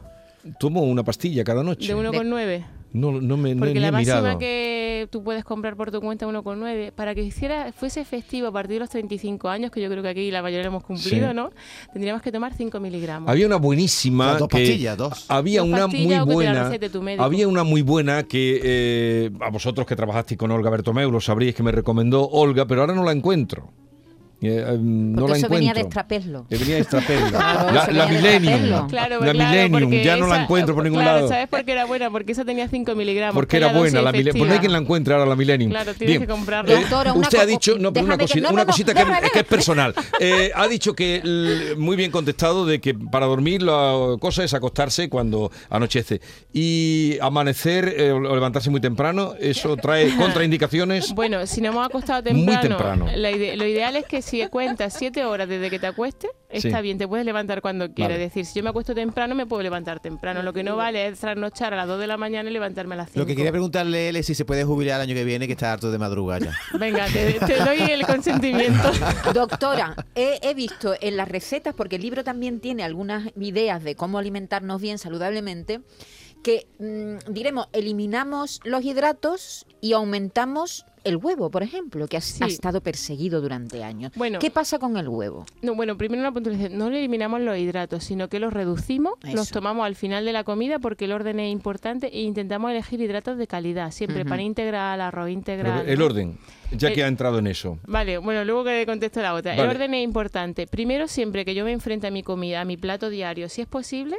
Tomo 0.58 0.82
una 0.82 1.02
pastilla 1.02 1.42
cada 1.42 1.62
noche. 1.62 1.88
¿De 1.88 1.96
1,9? 1.96 2.83
No, 2.94 3.10
no 3.20 3.36
me 3.36 3.54
no, 3.54 3.58
Porque 3.58 3.74
ni 3.74 3.80
la 3.80 3.90
máxima 3.90 4.20
mirado. 4.20 4.38
que 4.38 5.08
tú 5.10 5.22
puedes 5.24 5.42
comprar 5.44 5.76
por 5.76 5.90
tu 5.90 6.00
cuenta 6.00 6.26
1,9, 6.28 6.92
para 6.92 7.12
que 7.14 7.22
hiciera, 7.22 7.72
fuese 7.72 8.00
efectivo 8.00 8.46
a 8.46 8.52
partir 8.52 8.74
de 8.74 8.80
los 8.80 8.90
35 8.90 9.48
años, 9.48 9.72
que 9.72 9.80
yo 9.82 9.90
creo 9.90 10.00
que 10.00 10.08
aquí 10.10 10.30
la 10.30 10.42
mayoría 10.42 10.62
lo 10.62 10.68
hemos 10.68 10.84
cumplido, 10.84 11.28
Sí. 11.28 11.34
¿no? 11.34 11.50
Tendríamos 11.92 12.22
que 12.22 12.30
tomar 12.30 12.54
5 12.54 12.78
miligramos. 12.78 13.28
Había 13.28 13.46
una 13.46 13.56
buenísima 13.56 14.26
Las 14.32 14.38
dos 14.38 14.48
que 14.48 14.58
pastillas, 14.58 14.96
dos. 14.96 15.26
había 15.28 15.60
Dos 15.60 15.68
una 15.70 15.86
muy 15.88 16.18
buena 16.34 16.70
había 17.18 17.48
una 17.48 17.64
muy 17.64 17.82
buena 17.82 18.22
que 18.22 18.60
eh, 18.62 19.30
a 19.40 19.50
vosotros 19.50 19.86
que 19.88 19.96
trabajasteis 19.96 20.38
con 20.38 20.52
Olga 20.52 20.70
Bertomeu 20.70 21.10
lo 21.10 21.20
sabríais 21.20 21.54
que 21.56 21.62
me 21.64 21.72
recomendó 21.72 22.22
Olga 22.28 22.64
pero 22.66 22.82
ahora 22.82 22.94
no 22.94 23.02
la 23.04 23.10
encuentro 23.12 23.72
Eh, 24.40 24.64
eh, 24.68 24.76
no 24.78 25.20
Porque 25.22 25.32
la 25.32 25.38
eso 25.38 25.48
venía 25.48 25.72
de 25.72 25.80
encuentro. 25.80 26.00
extrapeslo. 26.00 26.46
Que 26.48 26.56
venía 26.58 26.74
de 26.74 26.80
Extrapello. 26.82 27.28
Claro, 27.30 27.72
la 27.72 27.86
la 27.92 28.06
Millennium. 28.06 28.88
Claro, 28.88 29.20
la 29.24 29.32
claro, 29.32 29.68
Millennium, 29.68 29.90
ya 30.02 30.16
no 30.16 30.26
la 30.26 30.42
encuentro 30.42 30.74
por 30.74 30.84
ningún 30.84 31.00
claro, 31.00 31.16
lado. 31.16 31.28
¿sabes 31.28 31.48
por 31.48 31.64
qué 31.64 31.72
era 31.72 31.86
buena? 31.86 32.10
Porque 32.10 32.32
esa 32.32 32.44
tenía 32.44 32.68
5 32.68 32.94
miligramos. 32.94 33.34
Porque 33.34 33.52
que 33.52 33.56
era 33.64 33.72
buena 33.72 34.02
la 34.02 34.12
Millennium. 34.12 34.36
Pues 34.38 34.48
no 34.48 34.54
hay 34.54 34.60
quien 34.60 34.72
la 34.72 34.78
encuentre 34.78 35.14
ahora 35.14 35.26
la 35.26 35.36
Millennium. 35.36 35.70
Claro, 35.70 35.94
tienes 35.94 36.18
que 36.18 36.26
comprarla. 36.26 36.72
Eh, 36.74 36.80
Doctora, 36.80 37.12
usted 37.14 37.38
ha 37.38 37.46
dicho, 37.46 37.76
no, 37.78 37.92
pero 37.92 38.04
una 38.06 38.16
que- 38.18 38.24
cosita, 38.24 38.40
no, 38.40 38.48
una 38.50 38.62
no, 38.62 38.66
no, 38.66 38.70
cosita 38.72 38.92
que, 38.92 38.98
déjame, 39.04 39.30
que 39.30 39.38
es 39.38 39.44
personal. 39.44 39.94
Eh, 40.20 40.50
ha 40.54 40.68
dicho 40.68 40.94
que 40.94 41.74
muy 41.78 41.96
bien 41.96 42.10
contestado 42.10 42.66
de 42.66 42.80
que 42.80 42.92
para 42.94 43.26
dormir 43.26 43.62
la 43.62 44.16
cosa 44.20 44.44
es 44.44 44.52
acostarse 44.52 45.08
cuando 45.08 45.50
anochece 45.70 46.20
y 46.52 47.18
amanecer 47.20 47.94
eh, 47.96 48.12
o 48.12 48.20
levantarse 48.34 48.68
muy 48.70 48.80
temprano. 48.80 49.34
Eso 49.40 49.76
trae 49.76 50.14
contraindicaciones. 50.16 51.14
Bueno, 51.14 51.46
si 51.46 51.60
no 51.60 51.68
hemos 51.68 51.86
acostado 51.86 52.22
Muy 52.32 52.44
temprano, 52.46 52.68
temprano. 52.76 53.06
la 53.16 53.30
ide- 53.30 53.56
lo 53.56 53.66
ideal 53.66 53.96
es 53.96 54.04
que 54.06 54.22
si 54.24 54.46
cuentas 54.48 54.94
7 54.98 55.24
horas 55.24 55.48
desde 55.48 55.70
que 55.70 55.78
te 55.78 55.86
acuestes, 55.86 56.30
está 56.48 56.78
Sí. 56.78 56.82
bien, 56.82 56.98
te 56.98 57.06
puedes 57.06 57.24
levantar 57.26 57.60
cuando 57.62 57.92
quieras. 57.92 58.14
Vale. 58.16 58.24
Es 58.24 58.30
decir, 58.30 58.46
si 58.46 58.58
yo 58.58 58.62
me 58.64 58.70
acuesto 58.70 58.94
temprano, 58.94 59.34
me 59.34 59.46
puedo 59.46 59.62
levantar 59.62 60.00
temprano. 60.00 60.42
Lo 60.42 60.52
que 60.52 60.62
no 60.64 60.76
vale 60.76 61.06
es 61.06 61.18
trasnochar 61.20 61.72
a 61.74 61.76
las 61.76 61.86
2 61.88 62.00
de 62.00 62.06
la 62.06 62.16
mañana 62.16 62.48
y 62.48 62.52
levantarme 62.52 62.94
a 62.94 62.98
las 62.98 63.08
5. 63.10 63.20
Lo 63.20 63.26
que 63.26 63.36
quería 63.36 63.50
preguntarle 63.52 64.08
él 64.08 64.16
es 64.16 64.26
si 64.26 64.34
se 64.34 64.44
puede 64.44 64.64
jubilar 64.64 64.96
el 65.00 65.08
año 65.08 65.14
que 65.14 65.24
viene, 65.24 65.46
que 65.46 65.52
está 65.52 65.72
harto 65.72 65.90
de 65.90 65.98
madrugar 65.98 66.42
ya. 66.44 66.52
Venga, 66.78 67.06
te, 67.06 67.34
te 67.34 67.56
doy 67.64 67.78
el 67.90 68.06
consentimiento. 68.06 68.90
Doctora, 69.34 69.94
he, 70.14 70.38
he 70.42 70.54
visto 70.54 70.94
en 71.00 71.16
las 71.16 71.28
recetas, 71.28 71.74
porque 71.74 71.96
el 71.96 72.02
libro 72.02 72.24
también 72.24 72.60
tiene 72.60 72.82
algunas 72.84 73.28
ideas 73.38 73.82
de 73.84 73.94
cómo 73.94 74.18
alimentarnos 74.18 74.80
bien 74.80 74.98
saludablemente, 74.98 75.80
que 76.42 76.66
mm, 76.78 77.32
diremos, 77.32 77.68
eliminamos 77.72 78.60
los 78.64 78.84
hidratos 78.84 79.66
y 79.80 79.92
aumentamos 79.94 80.84
el 81.04 81.16
huevo, 81.16 81.50
por 81.50 81.62
ejemplo, 81.62 82.06
que 82.08 82.16
ha, 82.16 82.20
Sí. 82.20 82.42
ha 82.42 82.46
estado 82.46 82.80
perseguido 82.80 83.40
durante 83.40 83.84
años. 83.84 84.12
Bueno. 84.16 84.38
¿Qué 84.38 84.50
pasa 84.50 84.78
con 84.78 84.96
el 84.96 85.08
huevo? 85.08 85.44
No, 85.62 85.74
bueno, 85.74 85.96
primero 85.96 86.20
una 86.22 86.32
puntualización. 86.32 86.78
No 86.78 86.90
le 86.90 86.98
eliminamos 86.98 87.40
los 87.42 87.56
hidratos, 87.58 88.04
sino 88.04 88.28
que 88.28 88.40
los 88.40 88.52
reducimos, 88.52 89.14
los 89.22 89.34
Eso. 89.46 89.52
tomamos 89.54 89.84
al 89.86 89.94
final 89.94 90.24
de 90.24 90.32
la 90.32 90.44
comida 90.44 90.78
porque 90.78 91.04
el 91.04 91.12
orden 91.12 91.40
es 91.40 91.52
importante 91.52 92.06
e 92.08 92.22
intentamos 92.22 92.70
elegir 92.70 93.00
hidratos 93.00 93.36
de 93.38 93.46
calidad. 93.46 93.90
Siempre 93.90 94.24
pan 94.24 94.40
integral, 94.40 95.00
arroz 95.00 95.24
Pero 95.26 95.28
integral. 95.38 95.88
el 95.88 95.98
¿no? 95.98 96.04
orden, 96.06 96.38
ya 96.76 96.92
que 96.92 97.00
Eh, 97.00 97.04
ha 97.04 97.08
entrado 97.08 97.38
en 97.38 97.46
eso. 97.46 97.78
Vale, 97.86 98.18
bueno, 98.18 98.44
luego 98.44 98.64
que 98.64 98.84
contesto 98.86 99.20
la 99.22 99.34
otra. 99.34 99.52
Vale. 99.52 99.62
El 99.62 99.68
orden 99.76 99.94
es 99.94 100.04
importante. 100.04 100.66
Primero, 100.66 101.08
siempre 101.08 101.44
que 101.44 101.54
yo 101.54 101.64
me 101.64 101.72
enfrente 101.72 102.06
a 102.06 102.10
mi 102.10 102.22
comida, 102.22 102.60
a 102.60 102.64
mi 102.64 102.76
plato 102.76 103.08
diario, 103.10 103.48
si 103.48 103.60
es 103.62 103.66
posible, 103.66 104.16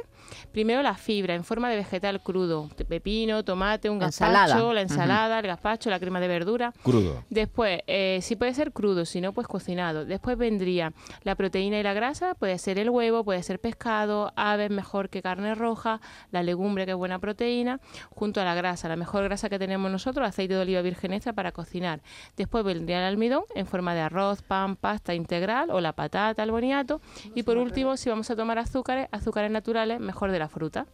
primero 0.52 0.82
la 0.82 0.94
fibra 0.94 1.34
en 1.34 1.44
forma 1.44 1.70
de 1.70 1.76
vegetal 1.76 2.22
crudo, 2.22 2.68
pepino, 2.88 3.44
tomate, 3.44 3.90
un 3.90 4.02
Ensalada. 4.02 4.46
gazpacho, 4.46 4.72
la 4.72 4.80
ensalada, 4.82 5.38
el 5.38 5.46
gazpacho, 5.46 5.90
la 5.90 5.98
crema 6.00 6.20
de 6.20 6.28
verdura. 6.28 6.72
Crudo. 6.82 7.24
Después, 7.30 7.80
eh, 7.86 8.18
si 8.22 8.36
puede 8.36 8.54
ser 8.54 8.72
crudo, 8.72 9.04
si 9.04 9.20
no, 9.20 9.32
pues 9.32 9.46
cocinado. 9.46 10.04
Después 10.04 10.36
vendría 10.36 10.92
la 11.22 11.34
proteína 11.34 11.78
y 11.78 11.82
la 11.82 11.92
grasa, 11.94 12.34
puede 12.34 12.58
ser 12.58 12.78
el 12.78 12.90
huevo, 12.90 13.24
puede 13.24 13.42
ser 13.42 13.60
pescado, 13.60 14.32
aves 14.36 14.70
mejor 14.70 15.08
que 15.10 15.22
carne 15.22 15.54
roja, 15.54 16.00
la 16.30 16.42
legumbre 16.42 16.84
que 16.84 16.92
es 16.92 16.96
buena 16.96 17.18
proteína, 17.18 17.80
junto 18.10 18.40
a 18.40 18.44
la 18.44 18.54
grasa, 18.54 18.88
la 18.88 18.96
mejor 18.96 19.24
grasa 19.24 19.48
que 19.48 19.58
tenemos 19.58 19.90
nosotros, 19.90 20.26
aceite 20.26 20.54
de 20.54 20.60
oliva 20.60 20.82
virgen 20.82 21.12
extra 21.12 21.32
para 21.32 21.52
cocinar. 21.52 22.00
Después 22.36 22.45
vendría 22.64 22.98
el 22.98 23.04
almidón 23.04 23.42
en 23.54 23.66
forma 23.66 23.94
de 23.94 24.00
arroz, 24.00 24.42
pan, 24.42 24.76
pasta 24.76 25.14
integral 25.14 25.70
o 25.70 25.80
la 25.80 25.92
patata, 25.92 26.42
el 26.42 26.50
boniato. 26.50 27.00
Y 27.34 27.42
por 27.42 27.56
último, 27.58 27.96
si 27.96 28.08
vamos 28.10 28.30
a 28.30 28.36
tomar 28.36 28.58
azúcares, 28.58 29.08
azúcares 29.12 29.50
naturales, 29.50 30.00
mejor 30.00 30.30
de 30.30 30.38
la 30.38 30.48
fruta. 30.48 30.86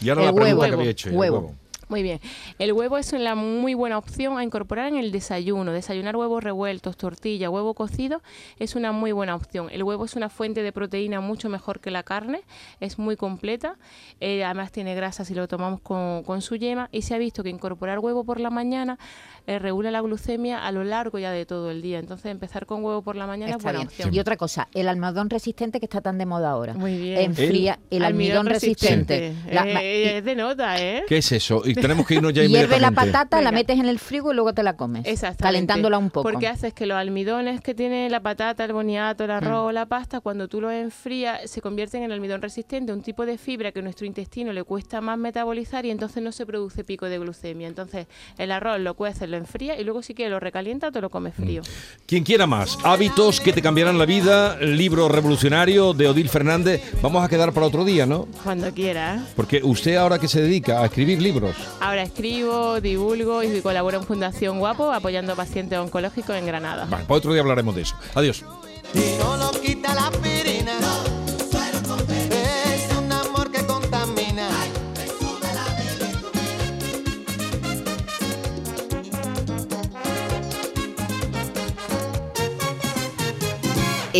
Y 0.00 0.08
ahora 0.08 0.22
el 0.22 0.26
la 0.26 0.32
pregunta 0.32 0.60
huevo. 0.60 0.60
que 0.60 0.80
había 0.80 0.90
hecho. 0.90 1.08
el 1.10 1.16
Huevo. 1.16 1.54
Muy 1.88 2.02
bien. 2.02 2.20
El 2.58 2.72
huevo 2.72 2.98
es 2.98 3.12
una 3.12 3.34
muy 3.34 3.74
buena 3.74 3.96
opción 3.98 4.38
a 4.38 4.44
incorporar 4.44 4.88
en 4.88 4.96
el 4.96 5.10
desayuno. 5.10 5.72
Desayunar 5.72 6.16
huevos 6.16 6.44
revueltos, 6.44 6.96
tortilla, 6.96 7.48
huevo 7.50 7.74
cocido 7.74 8.22
es 8.58 8.74
una 8.74 8.92
muy 8.92 9.12
buena 9.12 9.34
opción. 9.34 9.68
El 9.70 9.82
huevo 9.82 10.04
es 10.04 10.14
una 10.14 10.28
fuente 10.28 10.62
de 10.62 10.72
proteína 10.72 11.20
mucho 11.20 11.48
mejor 11.48 11.80
que 11.80 11.90
la 11.90 12.02
carne, 12.02 12.42
es 12.80 12.98
muy 12.98 13.16
completa, 13.16 13.76
eh, 14.20 14.44
además 14.44 14.70
tiene 14.72 14.94
grasa 14.94 15.24
si 15.24 15.34
lo 15.34 15.48
tomamos 15.48 15.80
con, 15.80 16.22
con 16.24 16.42
su 16.42 16.56
yema 16.56 16.88
y 16.92 17.02
se 17.02 17.14
ha 17.14 17.18
visto 17.18 17.42
que 17.42 17.48
incorporar 17.48 17.98
huevo 18.00 18.24
por 18.24 18.38
la 18.40 18.50
mañana 18.50 18.98
eh, 19.46 19.58
regula 19.58 19.90
la 19.90 20.00
glucemia 20.02 20.66
a 20.66 20.72
lo 20.72 20.84
largo 20.84 21.18
ya 21.18 21.30
de 21.32 21.46
todo 21.46 21.70
el 21.70 21.80
día. 21.80 21.98
Entonces 21.98 22.26
empezar 22.30 22.66
con 22.66 22.84
huevo 22.84 23.00
por 23.02 23.16
la 23.16 23.26
mañana 23.26 23.52
es 23.56 23.62
buena 23.62 23.78
bien. 23.78 23.88
opción. 23.88 24.14
Y 24.14 24.18
otra 24.20 24.36
cosa, 24.36 24.68
el 24.74 24.88
almohadón 24.88 25.30
resistente 25.30 25.80
que 25.80 25.86
está 25.86 26.02
tan 26.02 26.18
de 26.18 26.26
moda 26.26 26.50
ahora. 26.50 26.74
Muy 26.74 26.98
bien. 26.98 27.18
Enfría 27.18 27.78
el, 27.90 28.04
almidón, 28.04 28.46
resistente. 28.46 29.34
La- 29.50 29.64
Eh, 29.82 30.18
es 30.18 30.24
de 30.24 30.34
nota, 30.34 30.78
¿eh? 30.82 31.04
¿Qué 31.08 31.18
es 31.18 31.32
eso? 31.32 31.62
Y 31.64 31.74
tenemos 31.82 32.06
que 32.06 32.14
irnos 32.14 32.32
ya 32.32 32.44
Hierve 32.44 32.80
la 32.80 32.90
patata, 32.90 33.40
la 33.40 33.52
metes 33.52 33.78
en 33.78 33.86
el 33.86 33.98
frigo 33.98 34.32
y 34.32 34.34
luego 34.34 34.52
te 34.52 34.62
la 34.62 34.76
comes. 34.76 35.04
Exactamente. 35.04 35.42
Calentándola 35.42 35.98
un 35.98 36.10
poco. 36.10 36.28
Porque 36.28 36.48
haces 36.48 36.72
que 36.72 36.86
los 36.86 36.96
almidones 36.96 37.60
que 37.60 37.74
tiene 37.74 38.08
la 38.10 38.20
patata, 38.20 38.64
el 38.64 38.72
boniato, 38.72 39.24
el 39.24 39.30
arroz, 39.30 39.72
la 39.72 39.86
pasta, 39.86 40.20
cuando 40.20 40.48
tú 40.48 40.60
los 40.60 40.72
enfrías, 40.72 41.50
se 41.50 41.60
convierten 41.60 42.02
en 42.02 42.12
almidón 42.12 42.42
resistente, 42.42 42.92
un 42.92 43.02
tipo 43.02 43.26
de 43.26 43.38
fibra 43.38 43.72
que 43.72 43.80
a 43.80 43.82
nuestro 43.82 44.06
intestino 44.06 44.52
le 44.52 44.64
cuesta 44.64 45.00
más 45.00 45.18
metabolizar 45.18 45.84
y 45.86 45.90
entonces 45.90 46.22
no 46.22 46.32
se 46.32 46.46
produce 46.46 46.84
pico 46.84 47.06
de 47.06 47.18
glucemia. 47.18 47.68
Entonces, 47.68 48.06
el 48.36 48.52
arroz 48.52 48.80
lo 48.80 48.94
cueces, 48.94 49.28
lo 49.28 49.36
enfría 49.36 49.78
y 49.78 49.84
luego 49.84 50.02
si 50.02 50.14
quieres 50.14 50.32
lo 50.32 50.40
recalienta 50.40 50.88
o 50.88 50.92
te 50.92 51.00
lo 51.00 51.10
comes 51.10 51.34
frío. 51.34 51.62
Quien 52.06 52.24
quiera 52.24 52.46
más, 52.46 52.78
hábitos 52.84 53.40
que 53.40 53.52
te 53.52 53.62
cambiarán 53.62 53.98
la 53.98 54.06
vida, 54.06 54.56
libro 54.56 55.08
revolucionario 55.08 55.92
de 55.92 56.08
Odil 56.08 56.28
Fernández. 56.28 56.82
Vamos 57.02 57.24
a 57.24 57.28
quedar 57.28 57.52
para 57.52 57.66
otro 57.66 57.84
día, 57.84 58.06
¿no? 58.06 58.28
Cuando 58.42 58.72
quieras. 58.72 59.22
Porque 59.36 59.60
usted 59.62 59.96
ahora 59.96 60.18
que 60.18 60.28
se 60.28 60.40
dedica 60.40 60.80
a 60.80 60.86
escribir 60.86 61.20
libros. 61.20 61.56
Ahora 61.80 62.02
escribo, 62.02 62.80
divulgo 62.80 63.42
y 63.42 63.60
colaboro 63.60 63.98
en 63.98 64.04
Fundación 64.04 64.58
Guapo 64.58 64.92
apoyando 64.92 65.32
a 65.32 65.36
pacientes 65.36 65.78
oncológicos 65.78 66.36
en 66.36 66.46
Granada. 66.46 66.86
Vale, 66.88 67.04
para 67.04 67.18
otro 67.18 67.32
día 67.32 67.42
hablaremos 67.42 67.74
de 67.74 67.82
eso. 67.82 67.96
Adiós. 68.14 68.44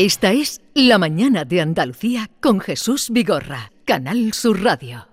Esta 0.00 0.30
es 0.30 0.60
La 0.74 0.96
mañana 0.96 1.44
de 1.44 1.60
Andalucía 1.60 2.30
con 2.40 2.60
Jesús 2.60 3.10
Vigorra, 3.10 3.72
Canal 3.84 4.32
Sur 4.32 4.62
Radio. 4.62 5.08